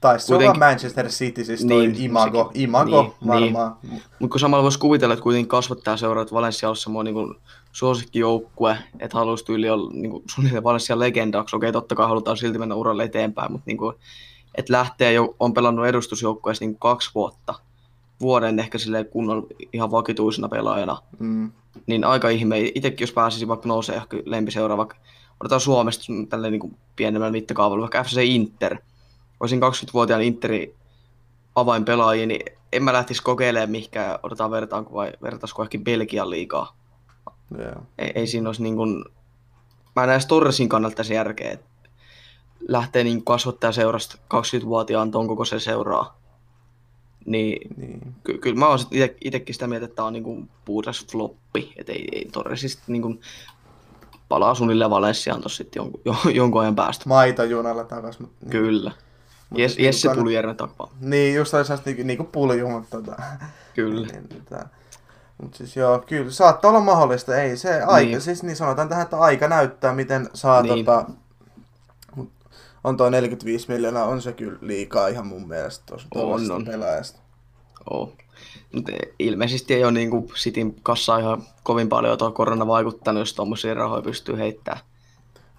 [0.00, 2.62] Tai se on Kuitenkin- vaan Manchester City, siis toi Niin, imago, sekin.
[2.62, 3.76] imago Niin, niin, varmaan.
[3.82, 4.02] Niin.
[4.18, 7.34] mutta kun samalla voisi kuvitella, että kuitenkin kasvattaa seuraa, että Valencia on semmoinen niin
[7.72, 12.58] suosikkijoukkue, että haluaisi tyyli olla niin kuin suunnilleen Valencia legendaksi, okei totta kai halutaan silti
[12.58, 13.96] mennä uralle eteenpäin, mutta niin kuin,
[14.54, 17.54] että lähtee jo, on pelannut edustusjoukkueessa niin kaksi vuotta,
[18.20, 21.52] vuoden ehkä silleen kunnon ihan vakituisena pelaajana, Mm.
[21.86, 22.60] Niin aika ihme.
[22.60, 24.96] Itsekin jos pääsisi vaikka nousee ehkä lempiseura, vaikka
[25.40, 28.76] otetaan Suomesta tälleen niin kuin pienemmällä mittakaavalla, vaikka FC Inter.
[29.40, 30.74] Olisin 20-vuotiaan Interin
[31.54, 32.40] avainpelaajia, niin
[32.72, 36.76] en mä lähtisi kokeilemaan mihinkään, otetaan vertaanko vai vertaisiko ehkä Belgian liigaa.
[37.58, 37.82] Joo.
[37.98, 39.04] Ei, ei siinä olisi niin kuin,
[39.96, 41.66] mä en näe edes Torresin kannalta tässä järkeä, että
[42.68, 46.19] lähtee niin kasvattaa seurasta 20-vuotiaan ton koko se seuraa.
[47.26, 48.14] Niin Niin.
[48.24, 48.78] ky- kyllä mä oon
[49.24, 53.14] itekin sitä mieltä, että tää on niinku puhdas floppi, että ei, ei Torresista niinku
[54.28, 57.04] palaa suunnilleen Valenssiaan tossa sitten jonkun, jo, jonkun ajan päästä.
[57.08, 58.20] Maitojunalla takas.
[58.20, 58.50] Mut, niin.
[58.50, 58.92] Kyllä.
[59.50, 60.90] Mut Jes, siis Jesse niinku kann- Puljärven takaa.
[61.00, 63.16] Niin, just sellaista niinku, niinku pulju, mutta tota,
[63.74, 64.06] Kyllä.
[64.12, 64.68] niin, tota,
[65.42, 68.08] Mutta siis joo, kyllä saattaa olla mahdollista, ei se aika, Niin.
[68.10, 68.20] niin.
[68.20, 70.74] siis niin sanotaan tähän, että aika näyttää, miten saa Niin.
[70.74, 70.84] niin.
[70.84, 71.04] tota,
[72.84, 76.64] on toi 45 miljoonaa, on se kyllä liikaa ihan mun mielestä tuosta On, on.
[76.64, 77.18] pelaajasta.
[77.90, 78.12] Oo.
[78.74, 83.74] Mutta ilmeisesti ei ole niinku Cityn kassaa ihan kovin paljon tuo korona vaikuttanut, jos tommosia
[83.74, 84.84] rahoja pystyy heittämään.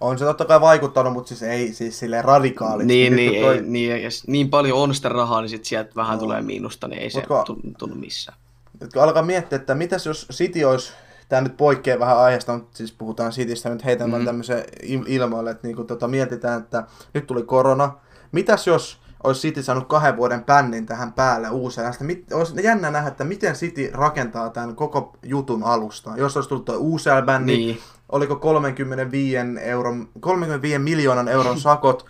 [0.00, 2.86] On se totta kai vaikuttanut, mutta siis ei siis silleen radikaalisti.
[2.92, 5.64] Niin, Nyt niin, kun toi- ei, niin, jos niin paljon on sitä rahaa, niin sit
[5.64, 6.20] sieltä vähän No.
[6.20, 8.38] tulee miinusta, niin ei se Mut kun- tu- tunnu missään.
[8.80, 10.92] Nyt kun alkaa miettiä, että mitäs jos City olisi,
[11.32, 14.14] tämä nyt poikkeaa vähän aiheesta, mutta siis puhutaan Citystä nyt heitän Mhm.
[14.14, 14.26] mm-hmm.
[14.26, 17.92] tämmöisen il- ilmoille, että niinku tota mietitään, että nyt tuli korona.
[18.32, 21.92] Mitäs jos olisi City saanut kahden vuoden bännin tähän päälle uusia.
[22.00, 26.10] Mit, olisi jännä nähdä, että miten City rakentaa tämän koko jutun alusta.
[26.16, 27.66] Jos olisi tullut tuo UCL-bänni, niin.
[27.66, 27.78] Niin,
[28.08, 32.06] oliko 35, euron, 35 miljoonan euron sakot,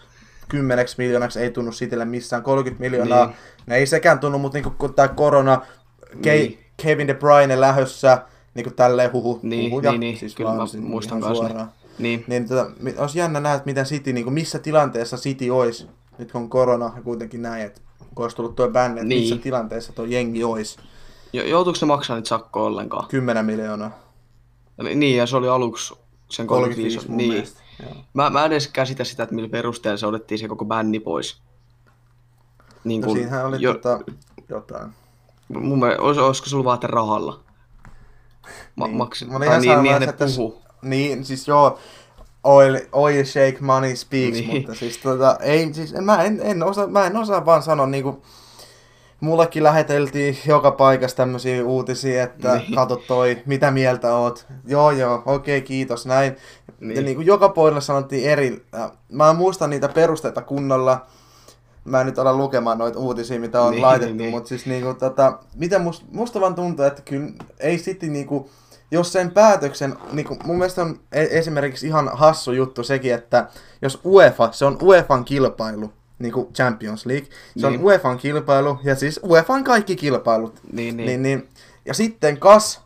[0.48, 3.28] 10 miljoonaksi ei tunnu Citylle missään, 30 miljoonaa, Niin.
[3.36, 3.66] niin.
[3.66, 5.60] no ei sekään tunnu, mutta niinku, kun tämä korona,
[6.12, 6.58] Ke- Niin.
[6.82, 8.22] Kevin De Bruyne lähössä,
[8.54, 11.28] niin kuin tälleen huhu, Niin, huhuja, niin, niin, siis kyllä vaan mä siis muistan ihan
[11.28, 11.48] kanssa ne.
[11.50, 11.72] suoraan.
[11.98, 12.66] niin, Niin tota,
[12.98, 15.86] olisi jännä nähdä, että miten City, niin kuin missä tilanteessa City olisi,
[16.18, 17.80] nyt kun on korona ja kuitenkin näin, että
[18.14, 19.20] kun olisi tullut tuo bänni, että Niin.
[19.20, 20.78] missä tilanteessa tuo jengi olisi.
[21.32, 23.08] Jo- joutuuko ne maksaa niitä sakkoa ollenkaan?
[23.08, 23.90] 10 miljoonaa,
[24.82, 25.94] Ni- Niin, ja se oli aluksi
[26.28, 26.96] sen 35.
[26.96, 27.30] 35 mun niin.
[27.32, 27.60] mielestä.
[27.82, 27.92] Joo.
[28.14, 31.42] Mä, mä en edes käsitä sitä, että millä perusteella se otettiin se koko bänni pois.
[32.84, 34.00] Niin No kun, siinähän oli jo, tota,
[34.48, 34.90] jotain.
[35.48, 37.40] mun mielestä, olis, olisiko sulla vaan että rahalla?
[38.76, 38.96] Ma, Niin.
[38.96, 40.62] Maksi, Mä ihan niin, niin ne että puhuu.
[40.82, 41.78] Niin, siis joo,
[42.44, 44.56] oil, oil shake money speaks, Niin.
[44.56, 48.22] mutta siis tota, ei, siis mä, en, en osaa, mä en osaa vaan sanoa niinku,
[49.20, 52.74] mullekin läheteltiin joka paikassa tämmöisiä uutisia, että Niin.
[52.74, 54.46] kato toi, mitä mieltä oot.
[54.66, 56.32] Joo joo, okei kiitos, näin.
[56.32, 56.88] Niin.
[56.88, 56.96] Niin.
[56.96, 61.06] Ja niinku joka puolella sanottiin eri, äh, mä en muista niitä perusteita kunnolla,
[61.84, 64.34] mä en nyt ala lukemaan noita uutisia, mitä on Niin, niin, laitettu, niin, niin, niin.
[64.34, 67.28] mutta siis niinku tota, miten musta, musta vaan tuntuu, että kyllä
[67.60, 68.50] ei City niinku,
[68.90, 73.46] jos sen päätöksen, niinku, mun mielestä on e- esimerkiksi ihan hassu juttu sekin, että
[73.82, 77.78] jos UEFA, se on UEFan kilpailu, niinku Champions League, se Niin.
[77.80, 81.06] on UEFan kilpailu, ja siis UEFan kaikki kilpailut, Niin, niin.
[81.06, 81.48] niin, niin
[81.84, 82.80] Ja sitten kas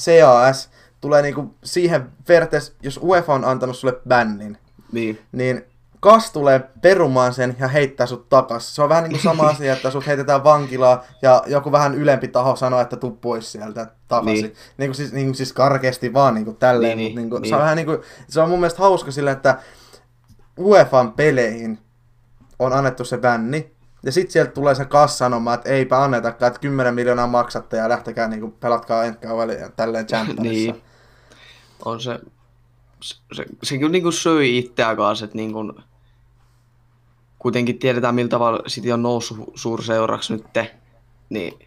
[0.00, 0.70] CAS
[1.00, 4.58] tulee niinku siihen vertes, jos UEFA on antanut sulle bännin,
[4.92, 5.18] Niin.
[5.32, 5.64] niin
[6.06, 8.74] kas tulee perumaan sen ja heittää sut takas.
[8.74, 12.28] Se on vähän niin kuin sama asia, että sut heitetään vankilaan ja joku vähän ylempi
[12.28, 14.42] taho sanoo, että tuu pois sieltä takaisin.
[14.42, 14.52] Niin.
[14.52, 14.74] Niin.
[14.78, 16.98] Niin kuin siis, niin kuin siis karkeasti vaan niin kuin tälleen.
[16.98, 17.48] Niin, Niin, niin, niin, niin, niin.
[17.48, 17.98] Se on vähän niin kuin,
[18.28, 19.58] se on mun mielestä hauska sillä, että
[20.58, 21.78] UEFan peleihin
[22.58, 23.74] on annettu se bänni.
[24.02, 27.88] Ja sitten sieltä tulee se kas sanomaan, että eipä annetakaan, että 10 miljoonaa maksatte ja
[27.88, 30.72] lähtekää niin kuin, pelatkaa entkauväli ja tälleen championissa.
[30.72, 30.82] Niin.
[31.84, 32.20] On se,
[33.00, 35.58] se, se, se kyllä niinku söi itseään kanssa, että niinku,
[37.46, 40.44] kuitenkin tiedetään millä tavalla City on noussut suurseuraksi nyt,
[41.30, 41.58] niin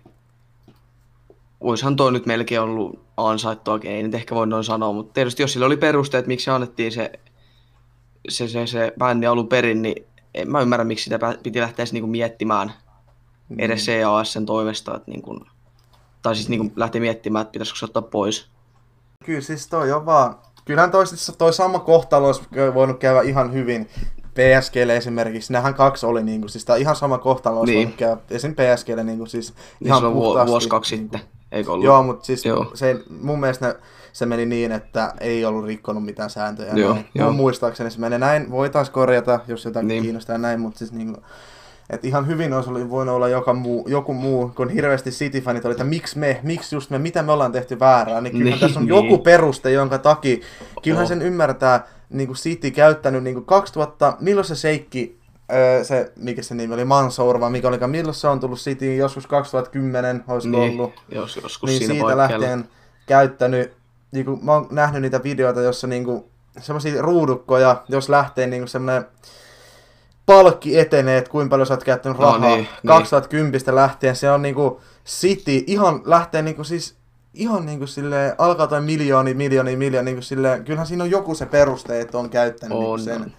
[1.62, 5.54] oishan toi nyt melkein ollut ansaittua, ei nyt ehkä voi noin sanoa, mutta tietysti jos
[5.54, 7.12] sillä oli perusteet, miksi se annettiin se,
[8.30, 12.08] se, se, se bändi alun perin, niin en mä ymmärrä, miksi sitä piti lähteä niinku
[12.08, 12.74] miettimään
[13.58, 15.40] edes CASn toimesta, että niinku,
[16.22, 18.50] tai siis niinku lähteä miettimään, että pitäisikö se ottaa pois.
[19.26, 20.36] Kyllä siis toi on vaan...
[20.66, 21.06] Kyllähän toi,
[21.38, 22.42] toi sama kohtalo olisi
[22.74, 23.90] voinut käydä ihan hyvin
[24.40, 25.54] PSGlle esimerkiksi.
[25.54, 27.88] Nähän kaksi oli niinku, siis tää ihan sama kohtalo olisi Niin.
[27.88, 27.98] niin.
[27.98, 28.56] käydä esim.
[28.56, 30.52] PSGlle niinku siis Niin ihan silloin vu- puhtaasti.
[30.52, 31.18] vuosi kaksi niinku.
[31.18, 31.86] sitten, eikö ollut?
[31.86, 32.72] Joo, mutta siis Joo.
[32.74, 33.76] se, mun mielestä ne,
[34.14, 36.74] se meni niin, että ei ollut rikkonut mitään sääntöjä.
[36.76, 37.06] Joo, näin.
[37.16, 37.28] joo.
[37.28, 38.52] Mun muistaakseni se menee näin.
[38.52, 39.96] Voitaisiin korjata, jos jotain Niin.
[39.96, 40.04] niin.
[40.04, 41.22] kiinnostaa näin, mutta siis niinku,
[41.90, 45.72] et ihan hyvin olisi oli voinut olla joka muu, joku muu, kun hirveästi City-fanit oli,
[45.72, 48.80] että miksi me, miksi just me, mitä me ollaan tehty väärää, niin kyllähän Niin, tässä
[48.80, 48.96] on niin.
[48.96, 50.38] joku peruste, jonka takia,
[50.84, 55.20] kyllähän sen ymmärtää, niin kuin City käyttänyt niin kuin 2000, milloin se seikki,
[55.54, 58.98] öö, se, mikä se nimi oli, Mansour, vai mikä olikaan, milloin se on tullut Cityin,
[58.98, 62.46] joskus 2010, olisiko niin, ollut jos, joskus niin siinä siitä paikkeilla.
[62.46, 62.70] lähtien
[63.06, 63.74] käyttänyt,
[64.12, 66.24] niin kuin, mä oon nähnyt niitä videoita, jossa niin kuin,
[66.60, 69.06] semmoisia ruudukkoja, jos lähtee niin kuin semmoinen
[70.26, 72.56] palkki etenee, että kuinka paljon sä oot käyttänyt No rahaa.
[72.56, 76.99] niin, 2010 lähtien se on niinku City, ihan lähtee niinku siis
[77.40, 81.46] ihan niinku sille alkaa tai miljooni, miljooni, miljooni, niinku sille, kyllähän siinä on joku se
[81.46, 83.22] peruste, että on käyttänyt niinku On, sen.
[83.22, 83.32] on.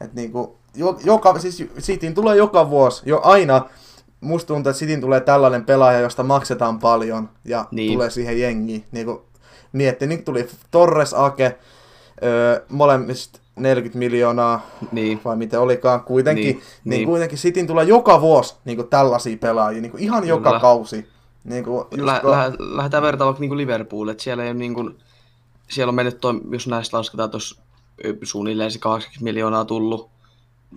[0.00, 3.66] Että niinku, jo, joka, siis Cityin tulee joka vuosi, jo aina,
[4.20, 7.76] musta tuntuu, että Cityin tulee tällainen pelaaja, josta maksetaan paljon ja Niin.
[7.76, 7.92] niin.
[7.92, 8.84] tulee siihen jengiin.
[8.92, 9.22] Niinku,
[9.72, 11.58] miettii, nyt tuli Torres Ake,
[12.22, 17.08] öö, molemmista 40 miljoonaa, Niin, vai mitä olikaan, kuitenkin, Niin, niin, niin, niin.
[17.08, 20.60] kuitenkin Cityn tulee joka vuosi niin kuin tällaisia pelaajia, niin kuin ihan joka Kyllä.
[20.60, 21.06] kausi.
[21.44, 24.90] Niin kuin, Lä, kun- lä, lähdetään vertaan vaikka niinku Liverpool, että siellä ei ole niinku,
[25.70, 27.62] siellä on mennyt toi, jos näistä lasketaan tuossa
[28.22, 30.10] suunnilleen se 80 miljoonaa tullut,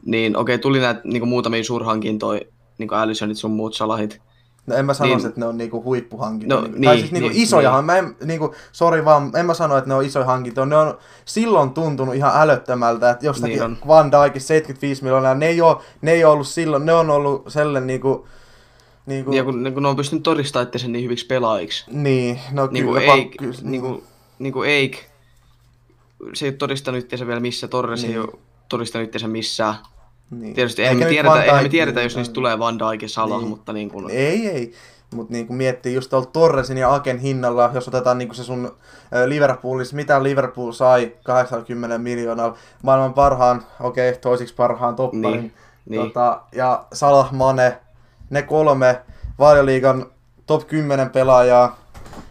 [0.06, 2.42] niin okei, tuli näitä niinku muutamia suurhankintoja,
[2.78, 4.22] niinku Alisonit sun muut salahit,
[4.68, 5.24] No en mä sanoisi, Niin.
[5.24, 6.62] niin, että ne on niinku huippuhankintoja.
[6.62, 7.86] No, niinku, tai niin, siis niinku niin, isojahan.
[7.86, 10.66] Mä en, niinku, sori vaan, en mä sano, että ne on isoja hankintoja.
[10.66, 13.88] Ne on silloin tuntunut ihan älyttömältä, että jostakin Niin niin on.
[13.88, 17.44] Van Dijkin 75 miljoonaa, ne ei, ole, ne ei ole ollut silloin, ne on ollut
[17.48, 18.28] sellainen niinku,
[19.08, 21.86] niinku, ja kun, kun ne on pystynyt todistamaan itse niin hyviksi pelaajiksi.
[21.92, 24.04] niin, no Niinku kyllä, Eik, pak- kyllä, niinku,
[24.40, 24.98] niinku Eik,
[26.34, 28.20] se ei ole todistanut itseänsä vielä missä, Torres ei Niin.
[28.22, 28.30] ole
[28.70, 29.76] todistanut itseänsä missään.
[30.32, 30.54] niin.
[30.54, 33.10] Tietysti eihän me, tiedetä, Van eihän me Dijk- tiedetä, jos niistä tulee Van Dijk ja
[33.10, 33.50] Salah, Niin.
[33.50, 34.74] mutta niin kuin, Ei, ei.
[35.14, 38.72] Mutta niinku miettii just tuolla Torresin ja Aken hinnalla, jos otetaan niinku se sun
[39.16, 45.22] ö, Liverpoolissa, mitä Liverpool sai 80 miljoonalla, maailman parhaan, okei, okay, toisiksi parhaan topparin.
[45.40, 45.54] Niin,
[45.90, 46.02] niin.
[46.02, 47.78] Tota, ja Salah Mane,
[48.30, 49.02] ne kolme
[49.40, 50.06] valioliigan
[50.46, 51.78] top 10 pelaajaa.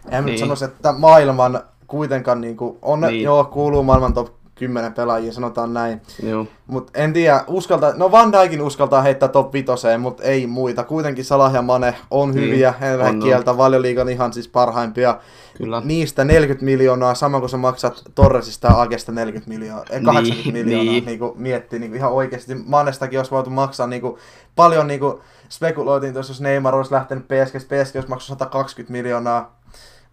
[0.05, 0.11] En niin.
[0.11, 0.25] Niin.
[0.25, 3.11] nyt sanoisi, että maailman kuitenkaan niinku, on, Niin.
[3.11, 3.23] niin.
[3.23, 4.27] joo, kuuluu maailman top
[4.59, 6.01] 10 pelaajia, sanotaan näin.
[6.23, 6.47] joo.
[6.67, 10.83] Mut en tiedä, uskaltaa, no Van Dijkin uskaltaa heittää top 5, mutta ei muita.
[10.83, 13.19] Kuitenkin Salah ja Mane on Niin, hyviä, en lähde on, on.
[13.23, 15.17] kieltä, valioliigan ihan siis parhaimpia.
[15.57, 15.81] Kyllä.
[15.85, 20.65] Niistä 40 miljoonaa, sama kuin sä maksat Torresista ja Agesta 40 miljoonaa, eh, 80 Niin,
[20.65, 21.05] miljoonaa, niin.
[21.05, 21.19] niin.
[21.19, 22.55] kuin miettii niin kuin ihan oikeasti.
[22.65, 24.15] Manestakin olisi voitu maksaa niin kuin,
[24.55, 25.17] paljon niin kuin,
[25.49, 29.57] spekuloitiin tuossa, jos Neymar olisi lähtenyt PSG, PSG olisi maksanut 120 miljoonaa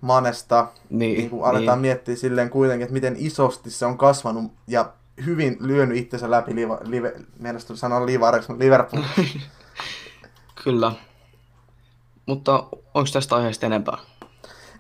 [0.05, 0.69] Manesta.
[0.91, 1.89] Niin, Niin kuin aletaan niin.
[1.89, 4.93] miettiä silleen kuitenkin, että miten isosti se on kasvanut ja
[5.27, 9.03] hyvin lyönyt itsensä läpi, liva, live, mielestäni sanoa livareksi, mutta Liverpool.
[10.65, 10.93] Kyllä.
[12.27, 13.99] Mutta onko tästä aiheesta enempää?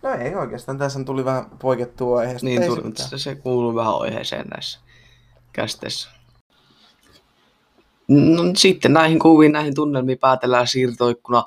[0.02, 2.46] No ei oikeastaan, tässä tuli vähän poikettua aiheesta.
[2.46, 4.78] Niin, tuli, se se, kuuluu vähän aiheeseen näissä
[5.52, 6.10] kästeissä.
[8.08, 11.44] No, sitten näihin kuviin, näihin tunnelmiin päätellään siirtoikkuna.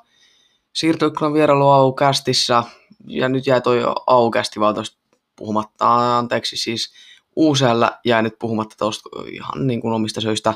[0.73, 2.63] Siirtoikkunan vierailu aukästissä.
[3.05, 4.97] Ja nyt jäi toi aukästi vaan tuosta
[5.35, 6.17] puhumatta.
[6.17, 6.93] Anteeksi, siis
[7.35, 10.53] uusella jäi nyt puhumatta tuosta ihan niin kuin omista syistä.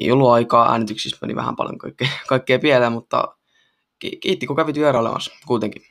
[0.00, 3.36] Ei ollut aikaa, äänityksissä meni vähän paljon kaikkea, kaikkea pieleen, mutta
[3.98, 5.82] ki- kiitti kun kävit vierailemassa kuitenkin.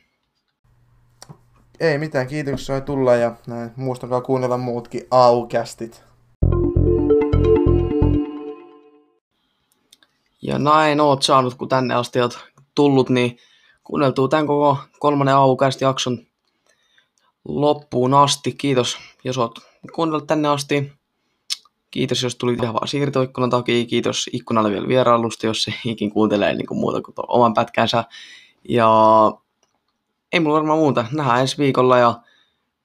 [1.80, 3.70] Ei mitään, kiitoksia sai tulla ja näin.
[3.76, 6.04] Muistakaa kuunnella muutkin aukästit.
[10.42, 12.38] Ja näin oot saanut, kun tänne asti oot
[12.74, 13.38] tullut, niin
[13.84, 16.18] kuunneltua tämän koko kolmannen aukaista jakson
[17.44, 18.52] loppuun asti.
[18.52, 19.58] Kiitos, jos oot
[19.94, 20.92] kuunnellut tänne asti.
[21.90, 23.86] Kiitos, jos tuli ihan vaan siirtoikkunan takia.
[23.86, 28.04] Kiitos ikkunalle vielä vierailusta, jos se ikin kuuntelee niin kuin muuta kuin oman pätkänsä.
[28.68, 28.88] Ja
[30.32, 31.06] ei mulla varmaan muuta.
[31.12, 32.14] Nähdään ensi viikolla ja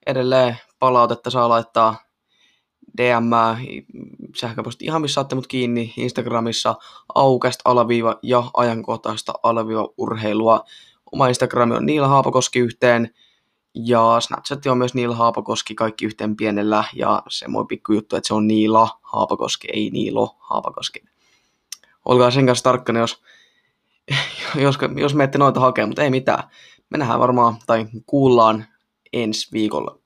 [0.06, 1.96] edelleen palautetta saa laittaa
[2.98, 3.30] DM,
[4.36, 6.74] sähköposti ihan missä saatte mut kiinni, Instagramissa
[7.14, 10.64] aukast alaviiva ja ajankohtaista alaviiva urheilua.
[11.12, 13.14] Oma Instagrami on Niila Haapakoski yhteen
[13.74, 18.28] ja Snapchat on myös Niila Haapakoski, kaikki yhteen pienellä ja se moi pikku juttu, että
[18.28, 21.02] se on Niila Haapakoski, ei Niilo Haapakoski.
[22.04, 23.22] Olkaa sen kanssa tarkkana, jos,
[24.64, 26.42] jos, jos menette noita hakemaan, mutta ei mitään.
[26.90, 28.66] Me nähdään varmaan tai kuullaan
[29.12, 29.99] ensi viikolla.